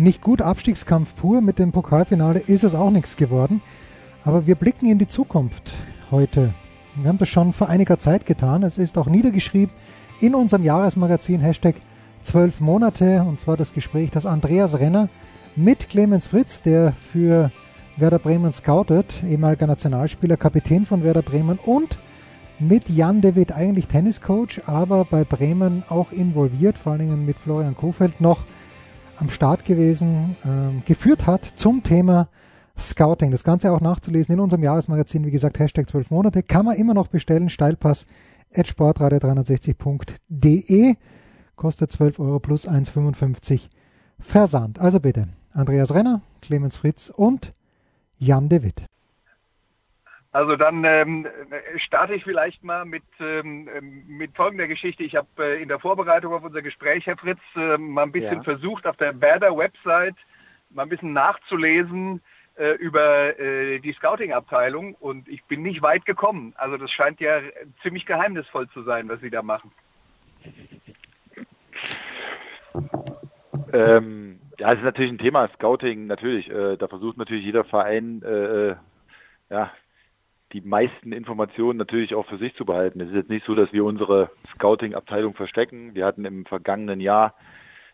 nicht 0.00 0.22
gut. 0.22 0.42
Abstiegskampf 0.42 1.14
pur. 1.14 1.40
Mit 1.40 1.58
dem 1.58 1.72
Pokalfinale 1.72 2.40
ist 2.40 2.64
es 2.64 2.74
auch 2.74 2.90
nichts 2.90 3.16
geworden. 3.16 3.62
Aber 4.24 4.46
wir 4.46 4.54
blicken 4.54 4.86
in 4.86 4.98
die 4.98 5.08
Zukunft 5.08 5.70
heute. 6.10 6.54
Wir 6.96 7.08
haben 7.08 7.18
das 7.18 7.28
schon 7.28 7.52
vor 7.52 7.68
einiger 7.68 7.98
Zeit 7.98 8.26
getan. 8.26 8.62
Es 8.62 8.78
ist 8.78 8.98
auch 8.98 9.06
niedergeschrieben 9.06 9.74
in 10.20 10.34
unserem 10.34 10.64
Jahresmagazin 10.64 11.40
Hashtag 11.40 11.76
12 12.22 12.60
Monate. 12.60 13.22
Und 13.22 13.40
zwar 13.40 13.56
das 13.56 13.72
Gespräch, 13.72 14.10
das 14.10 14.26
Andreas 14.26 14.78
Renner 14.78 15.08
mit 15.56 15.88
Clemens 15.88 16.26
Fritz, 16.26 16.62
der 16.62 16.92
für 16.92 17.50
Werder 17.96 18.18
Bremen 18.18 18.52
scoutet, 18.52 19.22
ehemaliger 19.22 19.66
Nationalspieler, 19.66 20.36
Kapitän 20.36 20.86
von 20.86 21.04
Werder 21.04 21.22
Bremen 21.22 21.58
und 21.58 21.98
mit 22.58 22.88
Jan 22.88 23.22
Witt, 23.22 23.52
eigentlich 23.52 23.88
Tenniscoach, 23.88 24.62
aber 24.66 25.04
bei 25.04 25.24
Bremen 25.24 25.82
auch 25.88 26.12
involviert, 26.12 26.78
vor 26.78 26.92
allen 26.92 27.00
Dingen 27.00 27.26
mit 27.26 27.38
Florian 27.38 27.74
Kofeld 27.74 28.20
noch 28.20 28.44
am 29.20 29.28
Start 29.28 29.64
gewesen, 29.64 30.36
äh, 30.44 30.80
geführt 30.86 31.26
hat 31.26 31.44
zum 31.44 31.82
Thema 31.82 32.28
Scouting. 32.78 33.30
Das 33.30 33.44
Ganze 33.44 33.72
auch 33.72 33.80
nachzulesen 33.80 34.34
in 34.34 34.40
unserem 34.40 34.62
Jahresmagazin, 34.62 35.24
wie 35.26 35.30
gesagt, 35.30 35.58
Hashtag 35.58 35.88
12 35.88 36.10
Monate, 36.10 36.42
kann 36.42 36.66
man 36.66 36.76
immer 36.76 36.92
noch 36.94 37.08
bestellen, 37.08 37.48
Steilpass 37.48 38.06
at 38.54 38.66
sportradio360.de, 38.66 40.96
kostet 41.56 41.92
12 41.92 42.18
Euro 42.18 42.40
plus 42.40 42.68
1,55 42.68 43.68
Versand. 44.18 44.78
Also 44.80 45.00
bitte, 45.00 45.28
Andreas 45.52 45.94
Renner, 45.94 46.20
Clemens 46.40 46.76
Fritz 46.76 47.12
und 47.14 47.52
Jan 48.18 48.48
de 48.48 48.62
Witt. 48.62 48.86
Also 50.32 50.54
dann 50.54 50.84
ähm, 50.84 51.26
starte 51.76 52.14
ich 52.14 52.22
vielleicht 52.22 52.62
mal 52.62 52.84
mit, 52.84 53.02
ähm, 53.18 53.68
mit 54.06 54.36
folgender 54.36 54.68
Geschichte. 54.68 55.02
Ich 55.02 55.16
habe 55.16 55.28
äh, 55.38 55.60
in 55.60 55.68
der 55.68 55.80
Vorbereitung 55.80 56.32
auf 56.32 56.44
unser 56.44 56.62
Gespräch, 56.62 57.06
Herr 57.06 57.16
Fritz, 57.16 57.40
äh, 57.56 57.76
mal 57.76 58.04
ein 58.04 58.12
bisschen 58.12 58.36
ja. 58.36 58.42
versucht, 58.42 58.86
auf 58.86 58.96
der 58.96 59.20
Werder-Website 59.20 60.14
mal 60.70 60.84
ein 60.84 60.88
bisschen 60.88 61.12
nachzulesen 61.12 62.20
äh, 62.56 62.74
über 62.74 63.38
äh, 63.40 63.80
die 63.80 63.92
Scouting-Abteilung 63.92 64.94
und 64.94 65.28
ich 65.28 65.42
bin 65.44 65.62
nicht 65.62 65.82
weit 65.82 66.04
gekommen. 66.04 66.54
Also 66.56 66.76
das 66.76 66.92
scheint 66.92 67.20
ja 67.20 67.40
ziemlich 67.82 68.06
geheimnisvoll 68.06 68.68
zu 68.68 68.82
sein, 68.82 69.08
was 69.08 69.20
Sie 69.20 69.30
da 69.30 69.42
machen. 69.42 69.72
Ähm, 73.72 74.40
ja, 74.58 74.72
es 74.72 74.78
ist 74.78 74.84
natürlich 74.84 75.10
ein 75.10 75.18
Thema, 75.18 75.48
Scouting, 75.48 76.06
natürlich. 76.06 76.50
Äh, 76.50 76.76
da 76.76 76.86
versucht 76.86 77.16
natürlich 77.16 77.44
jeder 77.44 77.64
Verein, 77.64 78.22
äh, 78.22 78.76
ja, 79.48 79.72
die 80.52 80.60
meisten 80.60 81.12
Informationen 81.12 81.78
natürlich 81.78 82.14
auch 82.14 82.26
für 82.26 82.38
sich 82.38 82.54
zu 82.56 82.64
behalten. 82.64 83.00
Es 83.00 83.08
ist 83.08 83.14
jetzt 83.14 83.30
nicht 83.30 83.46
so, 83.46 83.54
dass 83.54 83.72
wir 83.72 83.84
unsere 83.84 84.30
Scouting-Abteilung 84.54 85.34
verstecken. 85.34 85.94
Wir 85.94 86.06
hatten 86.06 86.24
im 86.24 86.44
vergangenen 86.44 87.00
Jahr 87.00 87.34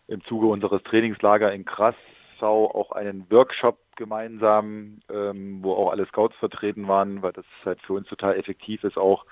im 0.07 0.23
Zuge 0.23 0.47
unseres 0.47 0.81
Trainingslager 0.83 1.53
in 1.53 1.65
Krassau 1.65 2.73
auch 2.73 2.91
einen 2.91 3.29
Workshop 3.29 3.77
gemeinsam, 3.95 4.99
ähm, 5.11 5.59
wo 5.61 5.73
auch 5.73 5.91
alle 5.91 6.05
Scouts 6.05 6.35
vertreten 6.37 6.87
waren, 6.87 7.21
weil 7.21 7.33
das 7.33 7.45
halt 7.65 7.81
für 7.81 7.93
uns 7.93 8.07
total 8.07 8.35
effektiv 8.37 8.83
ist, 8.83 8.97
auch 8.97 9.25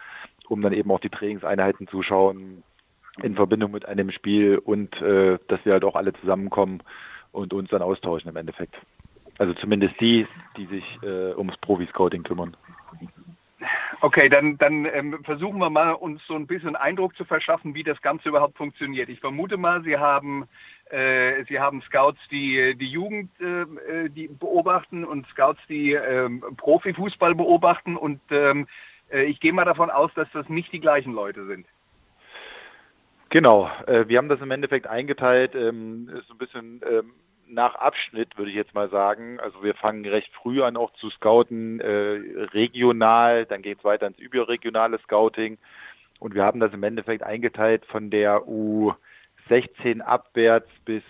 um 0.48 0.62
dann 0.62 0.74
eben 0.74 0.92
auch 0.92 1.00
die 1.00 1.10
Trainingseinheiten 1.10 1.88
zu 1.88 2.04
schauen 2.04 2.64
in 3.22 3.36
Verbindung 3.36 3.72
mit 3.72 3.86
einem 3.86 4.12
Spiel 4.12 4.58
und 4.58 5.02
äh, 5.02 5.40
dass 5.48 5.64
wir 5.64 5.74
halt 5.74 5.86
auch 5.86 5.96
alle 5.96 6.14
zusammenkommen 6.14 6.84
und 7.32 7.54
uns 7.54 7.70
dann 7.70 7.82
austauschen 7.82 8.30
im 8.30 8.36
Endeffekt. 8.36 8.76
Also 9.38 9.54
zumindest 9.54 10.00
die, 10.00 10.28
die 10.58 10.66
sich 10.66 10.84
äh, 11.04 11.34
ums 11.34 11.58
Profi-Scouting 11.58 12.24
kümmern. 12.24 12.56
Okay, 14.06 14.30
dann, 14.30 14.56
dann 14.60 14.86
ähm, 14.86 15.24
versuchen 15.24 15.58
wir 15.58 15.72
mal, 15.72 15.94
uns 15.94 16.22
so 16.28 16.36
ein 16.36 16.46
bisschen 16.46 16.76
Eindruck 16.76 17.18
zu 17.18 17.26
verschaffen, 17.26 17.74
wie 17.74 17.82
das 17.82 18.00
Ganze 18.04 18.30
überhaupt 18.30 18.56
funktioniert. 18.56 19.10
Ich 19.10 19.20
vermute 19.20 19.58
mal, 19.58 19.82
Sie 19.82 19.98
haben, 19.98 20.48
äh, 20.92 21.44
Sie 21.46 21.60
haben 21.60 21.82
Scouts, 21.82 22.20
die 22.30 22.76
die 22.78 22.86
Jugend 22.86 23.32
äh, 23.42 24.08
die 24.12 24.28
beobachten 24.28 25.06
und 25.06 25.26
Scouts, 25.30 25.60
die 25.68 25.94
äh, 25.94 26.30
Profifußball 26.56 27.34
beobachten. 27.34 27.98
Und 27.98 28.22
ähm, 28.30 28.68
äh, 29.12 29.24
ich 29.24 29.40
gehe 29.40 29.54
mal 29.54 29.66
davon 29.66 29.90
aus, 29.90 30.12
dass 30.14 30.28
das 30.34 30.48
nicht 30.50 30.72
die 30.72 30.82
gleichen 30.82 31.14
Leute 31.14 31.48
sind. 31.48 31.66
Genau, 33.30 33.72
äh, 33.88 34.08
wir 34.08 34.20
haben 34.20 34.30
das 34.30 34.40
im 34.40 34.52
Endeffekt 34.52 34.86
eingeteilt, 34.86 35.56
ähm, 35.56 36.10
ist 36.10 36.30
ein 36.30 36.38
bisschen 36.38 36.80
ähm, 36.88 37.12
nach 37.48 37.76
Abschnitt, 37.76 38.38
würde 38.38 38.52
ich 38.52 38.58
jetzt 38.58 38.74
mal 38.74 38.90
sagen. 38.90 39.40
Also 39.40 39.64
wir 39.64 39.76
fangen 39.76 40.06
recht 40.06 40.34
früh 40.34 40.62
an 40.62 40.78
auch 40.78 40.92
zu 40.94 41.10
scouten, 41.10 41.80
äh, 41.80 42.46
regional, 42.54 43.46
dann 43.46 43.62
geht 43.62 43.80
es 43.80 43.84
weiter 43.84 44.08
ins 44.08 44.20
überregionale 44.20 45.00
Scouting. 45.00 45.58
Und 46.20 46.34
wir 46.34 46.44
haben 46.44 46.60
das 46.60 46.74
im 46.74 46.84
Endeffekt 46.84 47.24
eingeteilt 47.24 47.86
von 47.86 48.10
der 48.10 48.44
U16 48.48 50.02
abwärts 50.02 50.70
bis 50.86 51.04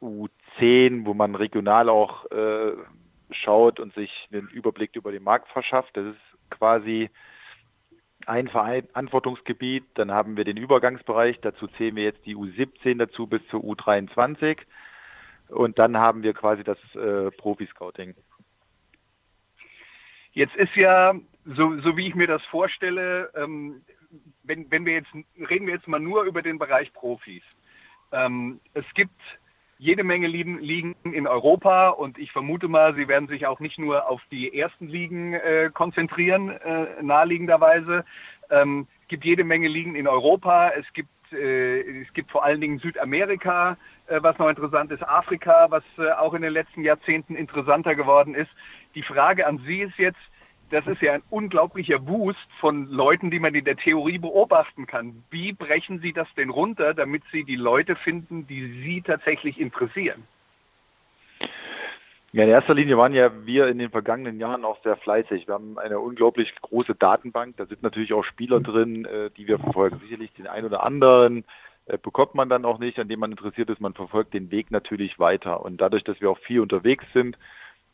U10, 0.00 1.06
wo 1.06 1.14
man 1.14 1.34
regional 1.34 1.88
auch 1.88 2.30
äh, 2.30 2.72
schaut 3.30 3.80
und 3.80 3.94
sich 3.94 4.28
einen 4.32 4.48
Überblick 4.48 4.94
über 4.94 5.12
den 5.12 5.22
Markt 5.22 5.48
verschafft. 5.48 5.96
Das 5.96 6.06
ist 6.06 6.50
quasi 6.50 7.10
ein 8.26 8.48
Verantwortungsgebiet. 8.48 9.84
Dann 9.94 10.12
haben 10.12 10.36
wir 10.36 10.44
den 10.44 10.56
Übergangsbereich. 10.56 11.40
Dazu 11.40 11.66
zählen 11.68 11.96
wir 11.96 12.04
jetzt 12.04 12.24
die 12.26 12.36
U17 12.36 12.98
dazu 12.98 13.26
bis 13.26 13.46
zur 13.48 13.60
U23. 13.60 14.58
Und 15.48 15.78
dann 15.78 15.96
haben 15.96 16.22
wir 16.22 16.34
quasi 16.34 16.64
das 16.64 16.78
äh, 16.94 17.30
Profi-Scouting. 17.30 18.14
Jetzt 20.32 20.56
ist 20.56 20.74
ja, 20.74 21.14
so, 21.44 21.80
so 21.80 21.96
wie 21.96 22.08
ich 22.08 22.14
mir 22.14 22.26
das 22.26 22.42
vorstelle, 22.46 23.30
ähm, 23.36 23.82
wenn, 24.42 24.70
wenn 24.70 24.84
wir 24.84 24.94
jetzt, 24.94 25.12
reden 25.48 25.66
wir 25.66 25.74
jetzt 25.74 25.88
mal 25.88 26.00
nur 26.00 26.24
über 26.24 26.42
den 26.42 26.58
Bereich 26.58 26.92
Profis. 26.92 27.42
Ähm, 28.12 28.60
es 28.74 28.84
gibt 28.94 29.20
jede 29.78 30.04
Menge 30.04 30.28
Ligen 30.28 30.94
in 31.02 31.26
Europa 31.26 31.90
und 31.90 32.18
ich 32.18 32.32
vermute 32.32 32.68
mal, 32.68 32.94
Sie 32.94 33.08
werden 33.08 33.28
sich 33.28 33.46
auch 33.46 33.60
nicht 33.60 33.78
nur 33.78 34.08
auf 34.08 34.22
die 34.30 34.58
ersten 34.58 34.88
Ligen 34.88 35.34
äh, 35.34 35.70
konzentrieren, 35.72 36.50
äh, 36.50 37.02
naheliegenderweise. 37.02 38.04
Ähm, 38.50 38.86
es 39.02 39.08
gibt 39.08 39.24
jede 39.24 39.44
Menge 39.44 39.68
Ligen 39.68 39.94
in 39.94 40.08
Europa, 40.08 40.70
es 40.70 40.90
gibt 40.94 41.08
äh, 41.34 42.02
es 42.02 42.12
gibt 42.14 42.30
vor 42.30 42.44
allen 42.44 42.60
Dingen 42.60 42.78
Südamerika, 42.78 43.76
äh, 44.06 44.18
was 44.22 44.38
noch 44.38 44.48
interessant 44.48 44.90
ist, 44.92 45.02
Afrika, 45.02 45.66
was 45.70 45.84
äh, 45.98 46.10
auch 46.12 46.34
in 46.34 46.42
den 46.42 46.52
letzten 46.52 46.82
Jahrzehnten 46.82 47.36
interessanter 47.36 47.94
geworden 47.94 48.34
ist. 48.34 48.50
Die 48.94 49.02
Frage 49.02 49.46
an 49.46 49.58
Sie 49.66 49.82
ist 49.82 49.98
jetzt, 49.98 50.18
das 50.70 50.86
ist 50.86 51.02
ja 51.02 51.12
ein 51.12 51.22
unglaublicher 51.30 51.98
Boost 51.98 52.48
von 52.60 52.88
Leuten, 52.88 53.30
die 53.30 53.38
man 53.38 53.54
in 53.54 53.64
der 53.64 53.76
Theorie 53.76 54.18
beobachten 54.18 54.86
kann. 54.86 55.22
Wie 55.30 55.52
brechen 55.52 56.00
Sie 56.00 56.12
das 56.12 56.28
denn 56.36 56.50
runter, 56.50 56.94
damit 56.94 57.22
Sie 57.32 57.44
die 57.44 57.56
Leute 57.56 57.96
finden, 57.96 58.46
die 58.46 58.82
Sie 58.82 59.02
tatsächlich 59.02 59.60
interessieren? 59.60 60.24
Ja, 62.34 62.42
in 62.42 62.50
erster 62.50 62.74
Linie 62.74 62.98
waren 62.98 63.14
ja 63.14 63.30
wir 63.46 63.68
in 63.68 63.78
den 63.78 63.90
vergangenen 63.90 64.40
Jahren 64.40 64.64
auch 64.64 64.82
sehr 64.82 64.96
fleißig. 64.96 65.46
Wir 65.46 65.54
haben 65.54 65.78
eine 65.78 66.00
unglaublich 66.00 66.52
große 66.62 66.96
Datenbank. 66.96 67.56
Da 67.58 67.66
sind 67.66 67.84
natürlich 67.84 68.12
auch 68.12 68.24
Spieler 68.24 68.58
drin, 68.58 69.04
äh, 69.04 69.30
die 69.36 69.46
wir 69.46 69.60
verfolgen. 69.60 70.00
Sicherlich 70.00 70.32
den 70.32 70.48
einen 70.48 70.66
oder 70.66 70.82
anderen 70.82 71.44
äh, 71.86 71.96
bekommt 71.96 72.34
man 72.34 72.48
dann 72.48 72.64
auch 72.64 72.80
nicht, 72.80 72.98
an 72.98 73.06
dem 73.06 73.20
man 73.20 73.30
interessiert 73.30 73.70
ist. 73.70 73.80
Man 73.80 73.94
verfolgt 73.94 74.34
den 74.34 74.50
Weg 74.50 74.72
natürlich 74.72 75.20
weiter. 75.20 75.64
Und 75.64 75.80
dadurch, 75.80 76.02
dass 76.02 76.20
wir 76.20 76.28
auch 76.28 76.40
viel 76.40 76.58
unterwegs 76.58 77.04
sind, 77.14 77.38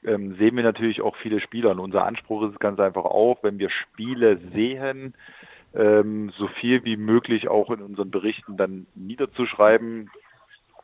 ähm, 0.05 0.35
sehen 0.37 0.57
wir 0.57 0.63
natürlich 0.63 1.03
auch 1.03 1.17
viele 1.17 1.41
Spieler. 1.41 1.73
Und 1.73 1.79
unser 1.79 2.07
Anspruch 2.07 2.45
ist 2.45 2.55
es 2.55 2.61
ganz 2.61 2.81
einfach 2.81 3.05
auch, 3.05 3.43
wenn 3.43 3.59
wir 3.59 3.69
Spiele 3.69 4.41
sehen, 4.55 5.13
ähm, 5.75 6.33
so 6.39 6.49
viel 6.49 6.83
wie 6.87 6.97
möglich 6.97 7.49
auch 7.49 7.69
in 7.69 7.83
unseren 7.83 8.11
Berichten 8.11 8.57
dann 8.57 8.87
niederzuschreiben, 8.95 10.11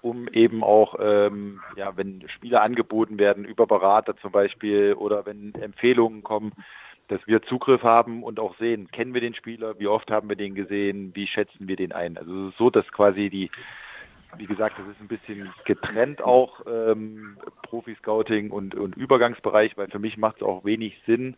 um 0.07 0.29
eben 0.29 0.63
auch, 0.63 0.95
ähm, 1.01 1.61
ja, 1.77 1.97
wenn 1.97 2.25
Spiele 2.29 2.61
angeboten 2.61 3.19
werden 3.19 3.45
über 3.45 3.67
Berater 3.67 4.17
zum 4.19 4.31
Beispiel 4.31 4.95
oder 4.95 5.27
wenn 5.27 5.53
Empfehlungen 5.55 6.23
kommen, 6.23 6.53
dass 7.09 7.21
wir 7.27 7.43
Zugriff 7.43 7.83
haben 7.83 8.23
und 8.23 8.39
auch 8.39 8.57
sehen, 8.59 8.89
kennen 8.93 9.15
wir 9.15 9.21
den 9.21 9.35
Spieler, 9.35 9.79
wie 9.81 9.89
oft 9.89 10.11
haben 10.11 10.29
wir 10.29 10.37
den 10.37 10.55
gesehen, 10.55 11.11
wie 11.15 11.27
schätzen 11.27 11.67
wir 11.67 11.77
den 11.77 11.93
ein. 11.93 12.17
Also 12.17 12.51
so, 12.57 12.71
dass 12.71 12.87
quasi 12.93 13.31
die, 13.31 13.51
wie 14.37 14.47
gesagt, 14.47 14.79
das 14.79 14.87
ist 14.87 15.01
ein 15.01 15.09
bisschen 15.09 15.53
getrennt 15.65 16.23
auch 16.23 16.61
ähm, 16.71 17.37
Profi-Scouting 17.63 18.51
und, 18.51 18.77
und 18.77 18.97
Übergangsbereich, 18.97 19.77
weil 19.77 19.89
für 19.89 19.99
mich 19.99 20.17
macht 20.17 20.37
es 20.37 20.43
auch 20.43 20.65
wenig 20.65 21.01
Sinn, 21.05 21.37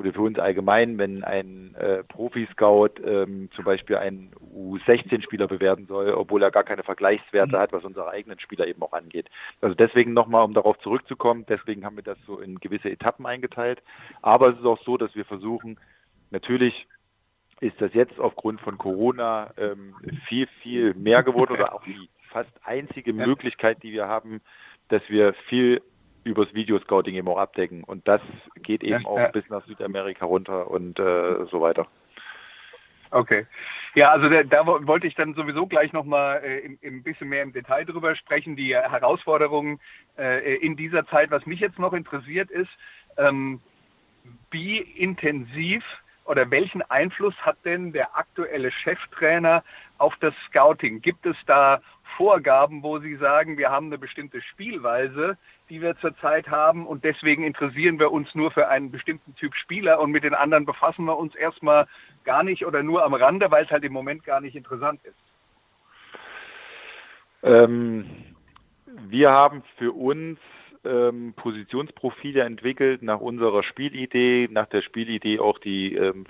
oder 0.00 0.14
für 0.14 0.22
uns 0.22 0.38
allgemein, 0.38 0.96
wenn 0.96 1.22
ein 1.24 1.74
äh, 1.74 2.02
Profi-Scout 2.04 3.02
ähm, 3.04 3.50
zum 3.54 3.66
Beispiel 3.66 3.96
einen 3.96 4.30
U16-Spieler 4.56 5.46
bewerten 5.46 5.86
soll, 5.86 6.10
obwohl 6.14 6.42
er 6.42 6.50
gar 6.50 6.64
keine 6.64 6.82
Vergleichswerte 6.82 7.56
mhm. 7.56 7.60
hat, 7.60 7.72
was 7.74 7.84
unsere 7.84 8.08
eigenen 8.08 8.40
Spieler 8.40 8.66
eben 8.66 8.82
auch 8.82 8.94
angeht. 8.94 9.28
Also 9.60 9.74
deswegen 9.74 10.14
nochmal, 10.14 10.42
um 10.44 10.54
darauf 10.54 10.78
zurückzukommen, 10.78 11.44
deswegen 11.46 11.84
haben 11.84 11.96
wir 11.96 12.02
das 12.02 12.16
so 12.26 12.40
in 12.40 12.58
gewisse 12.60 12.88
Etappen 12.88 13.26
eingeteilt. 13.26 13.82
Aber 14.22 14.48
es 14.48 14.58
ist 14.58 14.64
auch 14.64 14.82
so, 14.84 14.96
dass 14.96 15.14
wir 15.14 15.26
versuchen, 15.26 15.78
natürlich 16.30 16.86
ist 17.60 17.78
das 17.78 17.92
jetzt 17.92 18.18
aufgrund 18.18 18.62
von 18.62 18.78
Corona 18.78 19.52
ähm, 19.58 19.94
viel, 20.28 20.48
viel 20.62 20.94
mehr 20.94 21.22
geworden 21.22 21.52
oder 21.52 21.74
auch 21.74 21.84
die 21.84 22.08
fast 22.30 22.52
einzige 22.64 23.12
Möglichkeit, 23.12 23.82
die 23.82 23.92
wir 23.92 24.08
haben, 24.08 24.40
dass 24.88 25.02
wir 25.08 25.34
viel 25.50 25.82
übers 26.24 26.52
Videoscouting 26.54 27.14
eben 27.14 27.28
auch 27.28 27.38
abdecken. 27.38 27.84
Und 27.84 28.06
das 28.06 28.20
geht 28.62 28.82
eben 28.82 29.02
ja, 29.02 29.08
auch 29.08 29.18
ja. 29.18 29.28
bis 29.28 29.48
nach 29.48 29.64
Südamerika 29.66 30.24
runter 30.24 30.70
und 30.70 30.98
äh, 30.98 31.46
so 31.50 31.60
weiter. 31.60 31.86
Okay. 33.10 33.46
Ja, 33.94 34.12
also 34.12 34.28
da, 34.28 34.44
da 34.44 34.66
wollte 34.66 35.08
ich 35.08 35.16
dann 35.16 35.34
sowieso 35.34 35.66
gleich 35.66 35.92
nochmal 35.92 36.42
äh, 36.44 36.86
ein 36.86 37.02
bisschen 37.02 37.28
mehr 37.28 37.42
im 37.42 37.52
Detail 37.52 37.84
drüber 37.84 38.14
sprechen. 38.14 38.54
Die 38.54 38.74
Herausforderungen 38.74 39.80
äh, 40.16 40.56
in 40.56 40.76
dieser 40.76 41.06
Zeit, 41.08 41.30
was 41.30 41.44
mich 41.44 41.58
jetzt 41.58 41.78
noch 41.78 41.92
interessiert 41.92 42.50
ist, 42.50 42.70
ähm, 43.16 43.60
wie 44.50 44.78
intensiv 44.78 45.82
oder 46.24 46.48
welchen 46.50 46.82
Einfluss 46.82 47.34
hat 47.38 47.56
denn 47.64 47.92
der 47.92 48.16
aktuelle 48.16 48.70
Cheftrainer 48.70 49.64
auf 49.98 50.14
das 50.20 50.34
Scouting? 50.48 51.00
Gibt 51.00 51.26
es 51.26 51.36
da 51.46 51.80
Vorgaben, 52.16 52.82
wo 52.82 52.98
Sie 52.98 53.16
sagen, 53.16 53.58
wir 53.58 53.70
haben 53.70 53.86
eine 53.86 53.98
bestimmte 53.98 54.40
Spielweise, 54.40 55.36
die 55.70 55.80
wir 55.80 55.96
zurzeit 55.98 56.48
haben 56.48 56.86
und 56.86 57.04
deswegen 57.04 57.44
interessieren 57.44 57.98
wir 57.98 58.12
uns 58.12 58.34
nur 58.34 58.50
für 58.50 58.68
einen 58.68 58.90
bestimmten 58.90 59.34
Typ 59.36 59.54
Spieler 59.54 60.00
und 60.00 60.10
mit 60.10 60.24
den 60.24 60.34
anderen 60.34 60.66
befassen 60.66 61.04
wir 61.04 61.16
uns 61.16 61.34
erstmal 61.34 61.86
gar 62.24 62.42
nicht 62.42 62.66
oder 62.66 62.82
nur 62.82 63.04
am 63.04 63.14
Rande, 63.14 63.50
weil 63.50 63.64
es 63.64 63.70
halt 63.70 63.84
im 63.84 63.92
Moment 63.92 64.24
gar 64.24 64.40
nicht 64.40 64.56
interessant 64.56 65.00
ist? 65.04 65.14
Ähm, 67.42 68.04
wir 69.08 69.30
haben 69.30 69.62
für 69.78 69.92
uns 69.92 70.38
ähm, 70.84 71.32
Positionsprofile 71.36 72.42
entwickelt 72.42 73.02
nach 73.02 73.20
unserer 73.20 73.62
Spielidee, 73.62 74.48
nach 74.50 74.66
der 74.66 74.82
Spielidee 74.82 75.38
auch 75.38 75.58
die 75.58 75.94
ähm, 75.94 76.26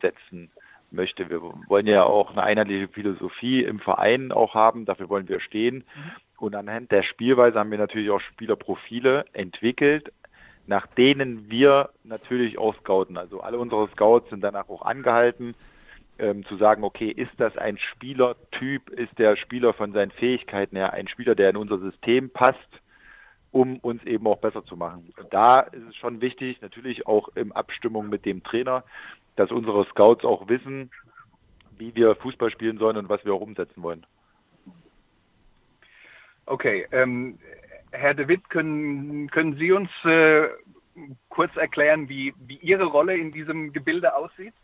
setzen 0.00 0.50
möchte. 0.90 1.28
Wir 1.30 1.42
wollen 1.42 1.86
ja 1.86 2.04
auch 2.04 2.32
eine 2.32 2.42
einheitliche 2.42 2.88
Philosophie 2.88 3.64
im 3.64 3.80
Verein 3.80 4.32
auch 4.32 4.54
haben, 4.54 4.84
dafür 4.84 5.08
wollen 5.08 5.28
wir 5.28 5.40
stehen. 5.40 5.84
Und 6.38 6.54
anhand 6.54 6.90
der 6.90 7.02
Spielweise 7.02 7.58
haben 7.58 7.70
wir 7.70 7.78
natürlich 7.78 8.10
auch 8.10 8.20
Spielerprofile 8.20 9.24
entwickelt, 9.32 10.12
nach 10.66 10.86
denen 10.86 11.50
wir 11.50 11.90
natürlich 12.04 12.58
auch 12.58 12.74
scouten. 12.76 13.16
Also 13.16 13.40
alle 13.40 13.58
unsere 13.58 13.88
Scouts 13.88 14.30
sind 14.30 14.42
danach 14.42 14.68
auch 14.68 14.82
angehalten, 14.82 15.54
ähm, 16.18 16.44
zu 16.46 16.56
sagen, 16.56 16.84
okay, 16.84 17.10
ist 17.10 17.32
das 17.38 17.56
ein 17.56 17.78
Spielertyp, 17.78 18.88
ist 18.90 19.18
der 19.18 19.36
Spieler 19.36 19.72
von 19.72 19.92
seinen 19.92 20.10
Fähigkeiten 20.12 20.76
her 20.76 20.92
ein 20.92 21.08
Spieler, 21.08 21.34
der 21.34 21.50
in 21.50 21.56
unser 21.56 21.78
System 21.78 22.30
passt, 22.30 22.58
um 23.50 23.78
uns 23.78 24.02
eben 24.04 24.26
auch 24.26 24.38
besser 24.38 24.64
zu 24.64 24.76
machen. 24.76 25.12
Und 25.18 25.32
da 25.32 25.60
ist 25.60 25.82
es 25.88 25.96
schon 25.96 26.20
wichtig, 26.20 26.60
natürlich 26.60 27.06
auch 27.06 27.28
in 27.34 27.52
Abstimmung 27.52 28.08
mit 28.08 28.24
dem 28.24 28.42
Trainer, 28.42 28.84
dass 29.36 29.50
unsere 29.50 29.84
Scouts 29.86 30.24
auch 30.24 30.48
wissen, 30.48 30.90
wie 31.78 31.94
wir 31.94 32.14
Fußball 32.16 32.50
spielen 32.50 32.78
sollen 32.78 32.96
und 32.96 33.08
was 33.08 33.24
wir 33.24 33.34
auch 33.34 33.40
umsetzen 33.40 33.82
wollen. 33.82 34.06
Okay, 36.46 36.86
ähm, 36.92 37.38
Herr 37.90 38.14
de 38.14 38.28
Witt, 38.28 38.50
können, 38.50 39.30
können 39.30 39.56
Sie 39.56 39.72
uns 39.72 39.90
äh, 40.04 40.48
kurz 41.28 41.56
erklären, 41.56 42.08
wie, 42.08 42.34
wie 42.46 42.56
Ihre 42.56 42.84
Rolle 42.84 43.16
in 43.16 43.32
diesem 43.32 43.72
Gebilde 43.72 44.14
aussieht? 44.14 44.54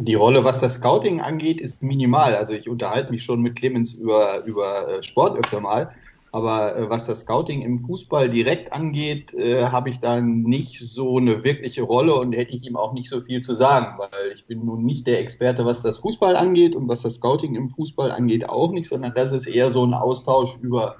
Die 0.00 0.14
Rolle, 0.14 0.44
was 0.44 0.60
das 0.60 0.76
Scouting 0.76 1.20
angeht, 1.20 1.60
ist 1.60 1.82
minimal. 1.82 2.36
Also 2.36 2.52
ich 2.52 2.68
unterhalte 2.68 3.10
mich 3.10 3.24
schon 3.24 3.42
mit 3.42 3.56
Clemens 3.56 3.94
über, 3.94 4.44
über 4.44 4.88
äh, 4.88 5.02
Sport 5.02 5.36
öfter 5.36 5.60
mal. 5.60 5.92
Aber 6.32 6.76
äh, 6.76 6.90
was 6.90 7.06
das 7.06 7.20
Scouting 7.20 7.62
im 7.62 7.78
Fußball 7.78 8.28
direkt 8.28 8.72
angeht, 8.72 9.32
äh, 9.34 9.64
habe 9.66 9.90
ich 9.90 10.00
da 10.00 10.20
nicht 10.20 10.78
so 10.90 11.16
eine 11.16 11.42
wirkliche 11.44 11.82
Rolle 11.82 12.14
und 12.14 12.34
hätte 12.34 12.54
ich 12.54 12.66
ihm 12.66 12.76
auch 12.76 12.92
nicht 12.92 13.08
so 13.08 13.20
viel 13.22 13.40
zu 13.40 13.54
sagen, 13.54 13.98
weil 13.98 14.32
ich 14.32 14.46
bin 14.46 14.64
nun 14.64 14.84
nicht 14.84 15.06
der 15.06 15.20
Experte, 15.20 15.64
was 15.64 15.82
das 15.82 15.98
Fußball 15.98 16.36
angeht 16.36 16.74
und 16.76 16.88
was 16.88 17.02
das 17.02 17.14
Scouting 17.14 17.54
im 17.54 17.68
Fußball 17.68 18.10
angeht 18.10 18.48
auch 18.48 18.70
nicht, 18.72 18.88
sondern 18.88 19.14
das 19.14 19.32
ist 19.32 19.46
eher 19.46 19.70
so 19.70 19.84
ein 19.84 19.94
Austausch 19.94 20.58
über 20.60 20.96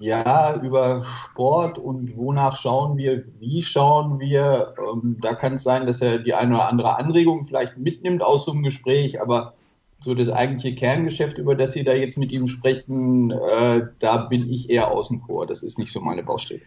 ja, 0.00 0.58
über 0.62 1.04
Sport 1.04 1.78
und 1.78 2.16
wonach 2.16 2.56
schauen 2.56 2.96
wir, 2.96 3.22
wie 3.38 3.62
schauen 3.62 4.18
wir. 4.18 4.74
Ähm, 4.78 5.18
da 5.20 5.34
kann 5.34 5.56
es 5.56 5.62
sein, 5.62 5.86
dass 5.86 6.00
er 6.00 6.18
die 6.20 6.32
eine 6.32 6.54
oder 6.54 6.68
andere 6.68 6.96
Anregung 6.96 7.44
vielleicht 7.44 7.76
mitnimmt 7.76 8.22
aus 8.22 8.46
so 8.46 8.52
einem 8.52 8.62
Gespräch, 8.62 9.20
aber 9.20 9.52
so 10.00 10.14
das 10.14 10.30
eigentliche 10.30 10.74
Kerngeschäft, 10.74 11.38
über 11.38 11.54
das 11.54 11.72
Sie 11.72 11.84
da 11.84 11.92
jetzt 11.92 12.16
mit 12.16 12.32
ihm 12.32 12.46
sprechen, 12.46 13.30
äh, 13.30 13.82
da 13.98 14.16
bin 14.16 14.48
ich 14.50 14.70
eher 14.70 14.88
außen 14.90 15.20
vor. 15.20 15.46
Das 15.46 15.62
ist 15.62 15.78
nicht 15.78 15.92
so 15.92 16.00
meine 16.00 16.22
Baustelle. 16.22 16.62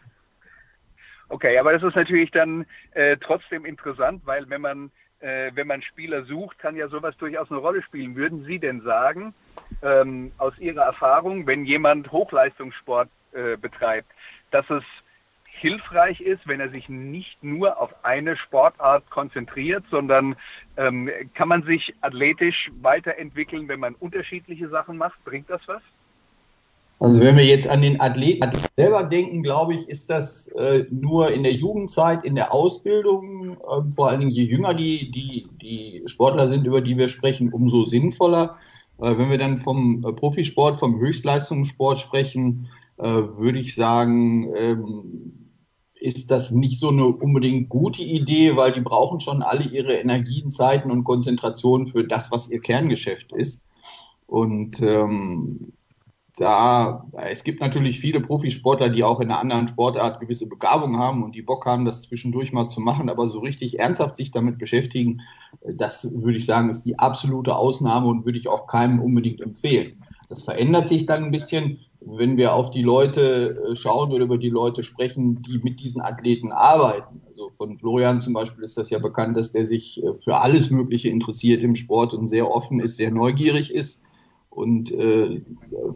Okay, 1.29 1.57
aber 1.57 1.73
das 1.73 1.83
ist 1.83 1.95
natürlich 1.95 2.29
dann 2.31 2.65
äh, 2.91 3.17
trotzdem 3.17 3.65
interessant, 3.65 4.21
weil 4.25 4.47
wenn 4.49 4.61
man 4.61 4.91
äh, 5.23 5.51
wenn 5.55 5.67
man 5.67 5.81
Spieler 5.81 6.25
sucht, 6.25 6.59
kann 6.59 6.75
ja 6.75 6.89
sowas 6.89 7.15
durchaus 7.17 7.49
eine 7.49 7.59
Rolle 7.59 7.81
spielen. 7.81 8.15
Würden 8.15 8.43
Sie 8.43 8.59
denn 8.59 8.81
sagen, 8.81 9.33
ähm, 9.81 10.31
aus 10.37 10.53
Ihrer 10.59 10.83
Erfahrung, 10.83 11.47
wenn 11.47 11.65
jemand 11.65 12.11
Hochleistungssport 12.11 13.09
äh, 13.31 13.55
betreibt, 13.55 14.11
dass 14.51 14.69
es 14.69 14.83
hilfreich 15.63 16.19
ist, 16.19 16.45
wenn 16.45 16.59
er 16.59 16.67
sich 16.67 16.89
nicht 16.89 17.41
nur 17.41 17.81
auf 17.81 17.89
eine 18.03 18.35
Sportart 18.35 19.09
konzentriert, 19.09 19.85
sondern 19.89 20.35
ähm, 20.75 21.09
kann 21.33 21.47
man 21.47 21.63
sich 21.63 21.93
athletisch 22.01 22.69
weiterentwickeln, 22.81 23.69
wenn 23.69 23.79
man 23.79 23.95
unterschiedliche 23.95 24.67
Sachen 24.67 24.97
macht? 24.97 25.23
Bringt 25.23 25.49
das 25.49 25.61
was? 25.67 25.81
Also 26.99 27.21
wenn 27.21 27.37
wir 27.37 27.45
jetzt 27.45 27.67
an 27.67 27.81
den 27.81 27.99
Athleten 28.01 28.49
selber 28.77 29.03
denken, 29.03 29.41
glaube 29.41 29.73
ich, 29.73 29.87
ist 29.87 30.09
das 30.09 30.47
äh, 30.49 30.85
nur 30.91 31.31
in 31.31 31.43
der 31.43 31.53
Jugendzeit, 31.53 32.25
in 32.25 32.35
der 32.35 32.53
Ausbildung, 32.53 33.53
äh, 33.53 33.89
vor 33.95 34.09
allen 34.09 34.19
Dingen 34.19 34.31
je 34.31 34.43
jünger 34.43 34.73
die, 34.73 35.11
die, 35.11 35.47
die 35.61 36.03
Sportler 36.07 36.49
sind, 36.49 36.67
über 36.67 36.81
die 36.81 36.97
wir 36.97 37.07
sprechen, 37.07 37.53
umso 37.53 37.85
sinnvoller. 37.85 38.57
Äh, 38.99 39.17
wenn 39.17 39.29
wir 39.29 39.37
dann 39.37 39.57
vom 39.57 40.03
äh, 40.05 40.11
Profisport, 40.11 40.75
vom 40.75 40.99
Höchstleistungssport 40.99 41.99
sprechen, 41.99 42.67
äh, 42.97 43.03
würde 43.05 43.59
ich 43.59 43.75
sagen, 43.75 44.51
ähm, 44.55 45.42
ist 46.03 46.29
das 46.31 46.51
nicht 46.51 46.81
so 46.81 46.89
eine 46.89 47.05
unbedingt 47.05 47.69
gute 47.69 48.01
Idee, 48.01 48.57
weil 48.57 48.73
die 48.73 48.81
brauchen 48.81 49.21
schon 49.21 49.41
alle 49.41 49.63
ihre 49.63 49.93
Energien, 49.93 50.51
Zeiten 50.51 50.91
und 50.91 51.05
Konzentrationen 51.05 51.87
für 51.87 52.03
das, 52.03 52.29
was 52.29 52.49
ihr 52.49 52.59
Kerngeschäft 52.59 53.31
ist. 53.31 53.61
Und 54.27 54.81
ähm, 54.81 55.71
da, 56.35 57.05
es 57.13 57.45
gibt 57.45 57.61
natürlich 57.61 58.01
viele 58.01 58.19
Profisportler, 58.19 58.89
die 58.89 59.03
auch 59.05 59.21
in 59.21 59.31
einer 59.31 59.39
anderen 59.39 59.69
Sportart 59.69 60.19
gewisse 60.19 60.47
Begabung 60.47 60.97
haben 60.97 61.23
und 61.23 61.35
die 61.35 61.41
Bock 61.41 61.65
haben, 61.65 61.85
das 61.85 62.01
zwischendurch 62.01 62.51
mal 62.51 62.67
zu 62.67 62.81
machen, 62.81 63.09
aber 63.09 63.29
so 63.29 63.39
richtig 63.39 63.79
ernsthaft 63.79 64.17
sich 64.17 64.31
damit 64.31 64.57
beschäftigen, 64.57 65.21
das 65.61 66.11
würde 66.13 66.37
ich 66.37 66.45
sagen, 66.45 66.69
ist 66.69 66.83
die 66.83 66.99
absolute 66.99 67.55
Ausnahme 67.55 68.07
und 68.07 68.25
würde 68.25 68.39
ich 68.39 68.49
auch 68.49 68.67
keinem 68.67 68.99
unbedingt 68.99 69.39
empfehlen. 69.39 70.03
Das 70.27 70.43
verändert 70.43 70.89
sich 70.89 71.05
dann 71.05 71.25
ein 71.25 71.31
bisschen, 71.31 71.79
wenn 72.17 72.37
wir 72.37 72.53
auf 72.53 72.69
die 72.69 72.81
Leute 72.81 73.57
äh, 73.69 73.75
schauen 73.75 74.11
oder 74.11 74.25
über 74.25 74.37
die 74.37 74.49
Leute 74.49 74.83
sprechen, 74.83 75.41
die 75.43 75.59
mit 75.59 75.79
diesen 75.79 76.01
Athleten 76.01 76.51
arbeiten. 76.51 77.21
Also 77.27 77.51
von 77.57 77.77
Florian 77.77 78.21
zum 78.21 78.33
Beispiel 78.33 78.63
ist 78.63 78.77
das 78.77 78.89
ja 78.89 78.99
bekannt, 78.99 79.37
dass 79.37 79.51
der 79.51 79.67
sich 79.67 80.03
äh, 80.03 80.13
für 80.23 80.39
alles 80.41 80.69
Mögliche 80.69 81.09
interessiert 81.09 81.63
im 81.63 81.75
Sport 81.75 82.13
und 82.13 82.27
sehr 82.27 82.49
offen 82.49 82.79
ist, 82.79 82.97
sehr 82.97 83.11
neugierig 83.11 83.73
ist. 83.73 84.01
Und 84.49 84.91
äh, 84.91 85.41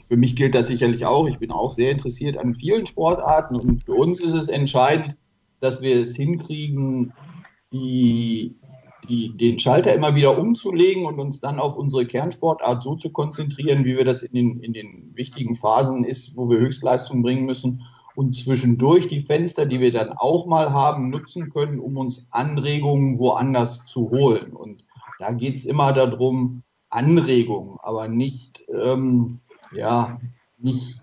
für 0.08 0.18
mich 0.18 0.36
gilt 0.36 0.56
das 0.56 0.68
sicherlich 0.68 1.06
auch. 1.06 1.28
Ich 1.28 1.38
bin 1.38 1.52
auch 1.52 1.72
sehr 1.72 1.92
interessiert 1.92 2.38
an 2.38 2.56
vielen 2.56 2.86
Sportarten 2.86 3.56
und 3.56 3.84
für 3.84 3.94
uns 3.94 4.20
ist 4.20 4.34
es 4.34 4.50
entscheidend, 4.50 5.16
dass 5.60 5.82
wir 5.82 6.02
es 6.02 6.16
hinkriegen, 6.16 7.14
die 7.72 8.56
die, 9.08 9.36
den 9.36 9.60
Schalter 9.60 9.94
immer 9.94 10.16
wieder 10.16 10.38
umzulegen 10.38 11.06
und 11.06 11.20
uns 11.20 11.40
dann 11.40 11.60
auf 11.60 11.76
unsere 11.76 12.06
Kernsportart 12.06 12.84
so 12.84 12.96
zu 12.96 13.12
konzentrieren, 13.12 13.86
wie 13.86 13.98
wir 13.98 14.06
das 14.06 14.24
in 14.24 14.34
den, 14.34 14.60
in 14.62 14.74
den 14.74 15.12
wichtigen 15.16 15.56
Phasen 15.56 16.04
ist, 16.04 16.36
wo 16.36 16.50
wir 16.50 16.60
Höchstleistung 16.60 17.22
bringen 17.22 17.46
müssen 17.46 17.84
und 18.16 18.36
zwischendurch 18.36 19.08
die 19.08 19.22
Fenster, 19.22 19.66
die 19.66 19.80
wir 19.80 19.94
dann 19.94 20.12
auch 20.12 20.48
mal 20.48 20.72
haben, 20.74 21.10
nutzen 21.10 21.52
können, 21.52 21.80
um 21.80 21.98
uns 21.98 22.28
Anregungen 22.32 23.20
woanders 23.20 23.86
zu 23.86 24.10
holen. 24.10 24.54
Und 24.54 24.86
da 25.20 25.32
geht 25.32 25.58
es 25.58 25.66
immer 25.66 25.94
darum, 25.94 26.64
Anregungen, 26.90 27.78
aber 27.82 28.08
nicht, 28.08 28.64
ähm, 28.74 29.40
ja, 29.72 30.20
nicht 30.58 31.02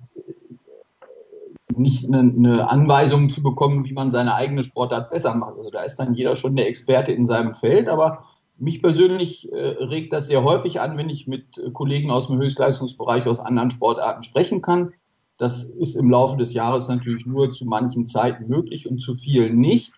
nicht 1.75 2.05
eine, 2.05 2.19
eine, 2.19 2.69
Anweisung 2.69 3.31
zu 3.31 3.43
bekommen, 3.43 3.85
wie 3.85 3.93
man 3.93 4.11
seine 4.11 4.35
eigene 4.35 4.65
Sportart 4.65 5.11
besser 5.11 5.35
macht. 5.35 5.57
Also 5.57 5.71
da 5.71 5.83
ist 5.83 5.97
dann 5.97 6.15
jeder 6.15 6.37
schon 6.37 6.57
der 6.57 6.69
Experte 6.69 7.13
in 7.13 7.27
seinem 7.27 7.55
Feld, 7.55 7.89
aber 7.89 8.25
mich 8.59 8.83
persönlich 8.83 9.51
äh, 9.53 9.57
regt 9.57 10.13
das 10.13 10.27
sehr 10.27 10.45
häufig 10.45 10.81
an, 10.81 10.97
wenn 10.97 11.11
ich 11.11 11.27
mit 11.27 11.47
Kollegen 11.73 12.11
aus 12.11 12.29
dem 12.29 12.39
Höchstleistungsbereich 12.39 13.27
aus 13.27 13.41
anderen 13.41 13.71
Sportarten 13.71 14.23
sprechen 14.23 14.63
kann. 14.63 14.93
Das 15.39 15.65
ist 15.65 15.97
im 15.97 16.11
Laufe 16.11 16.37
des 16.37 16.55
Jahres 16.55 16.89
natürlich 16.89 17.27
nur 17.27 17.53
zu 17.53 17.65
manchen 17.65 18.07
Zeiten 18.07 18.47
möglich 18.47 18.89
und 18.89 19.01
zu 19.01 19.15
vielen 19.15 19.59
nicht. 19.59 19.93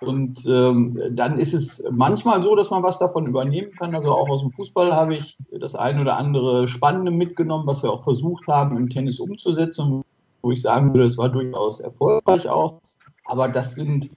Und 0.00 0.46
ähm, 0.46 0.98
dann 1.10 1.38
ist 1.38 1.52
es 1.52 1.84
manchmal 1.90 2.42
so, 2.42 2.54
dass 2.54 2.70
man 2.70 2.84
was 2.84 3.00
davon 3.00 3.26
übernehmen 3.26 3.72
kann. 3.72 3.94
Also 3.94 4.10
auch 4.12 4.28
aus 4.28 4.42
dem 4.42 4.52
Fußball 4.52 4.92
habe 4.92 5.16
ich 5.16 5.36
das 5.50 5.74
ein 5.74 6.00
oder 6.00 6.16
andere 6.16 6.68
Spannende 6.68 7.10
mitgenommen, 7.10 7.66
was 7.66 7.82
wir 7.82 7.92
auch 7.92 8.04
versucht 8.04 8.46
haben, 8.46 8.76
im 8.76 8.88
Tennis 8.88 9.18
umzusetzen, 9.18 10.04
wo 10.48 10.52
ich 10.52 10.62
sagen 10.62 10.94
würde, 10.94 11.06
es 11.06 11.18
war 11.18 11.28
durchaus 11.28 11.80
erfolgreich 11.80 12.48
auch. 12.48 12.80
Aber 13.26 13.48
das 13.48 13.74
sind 13.74 14.10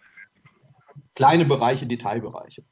kleine 1.14 1.44
Bereiche, 1.44 1.86
Detailbereiche. 1.86 2.64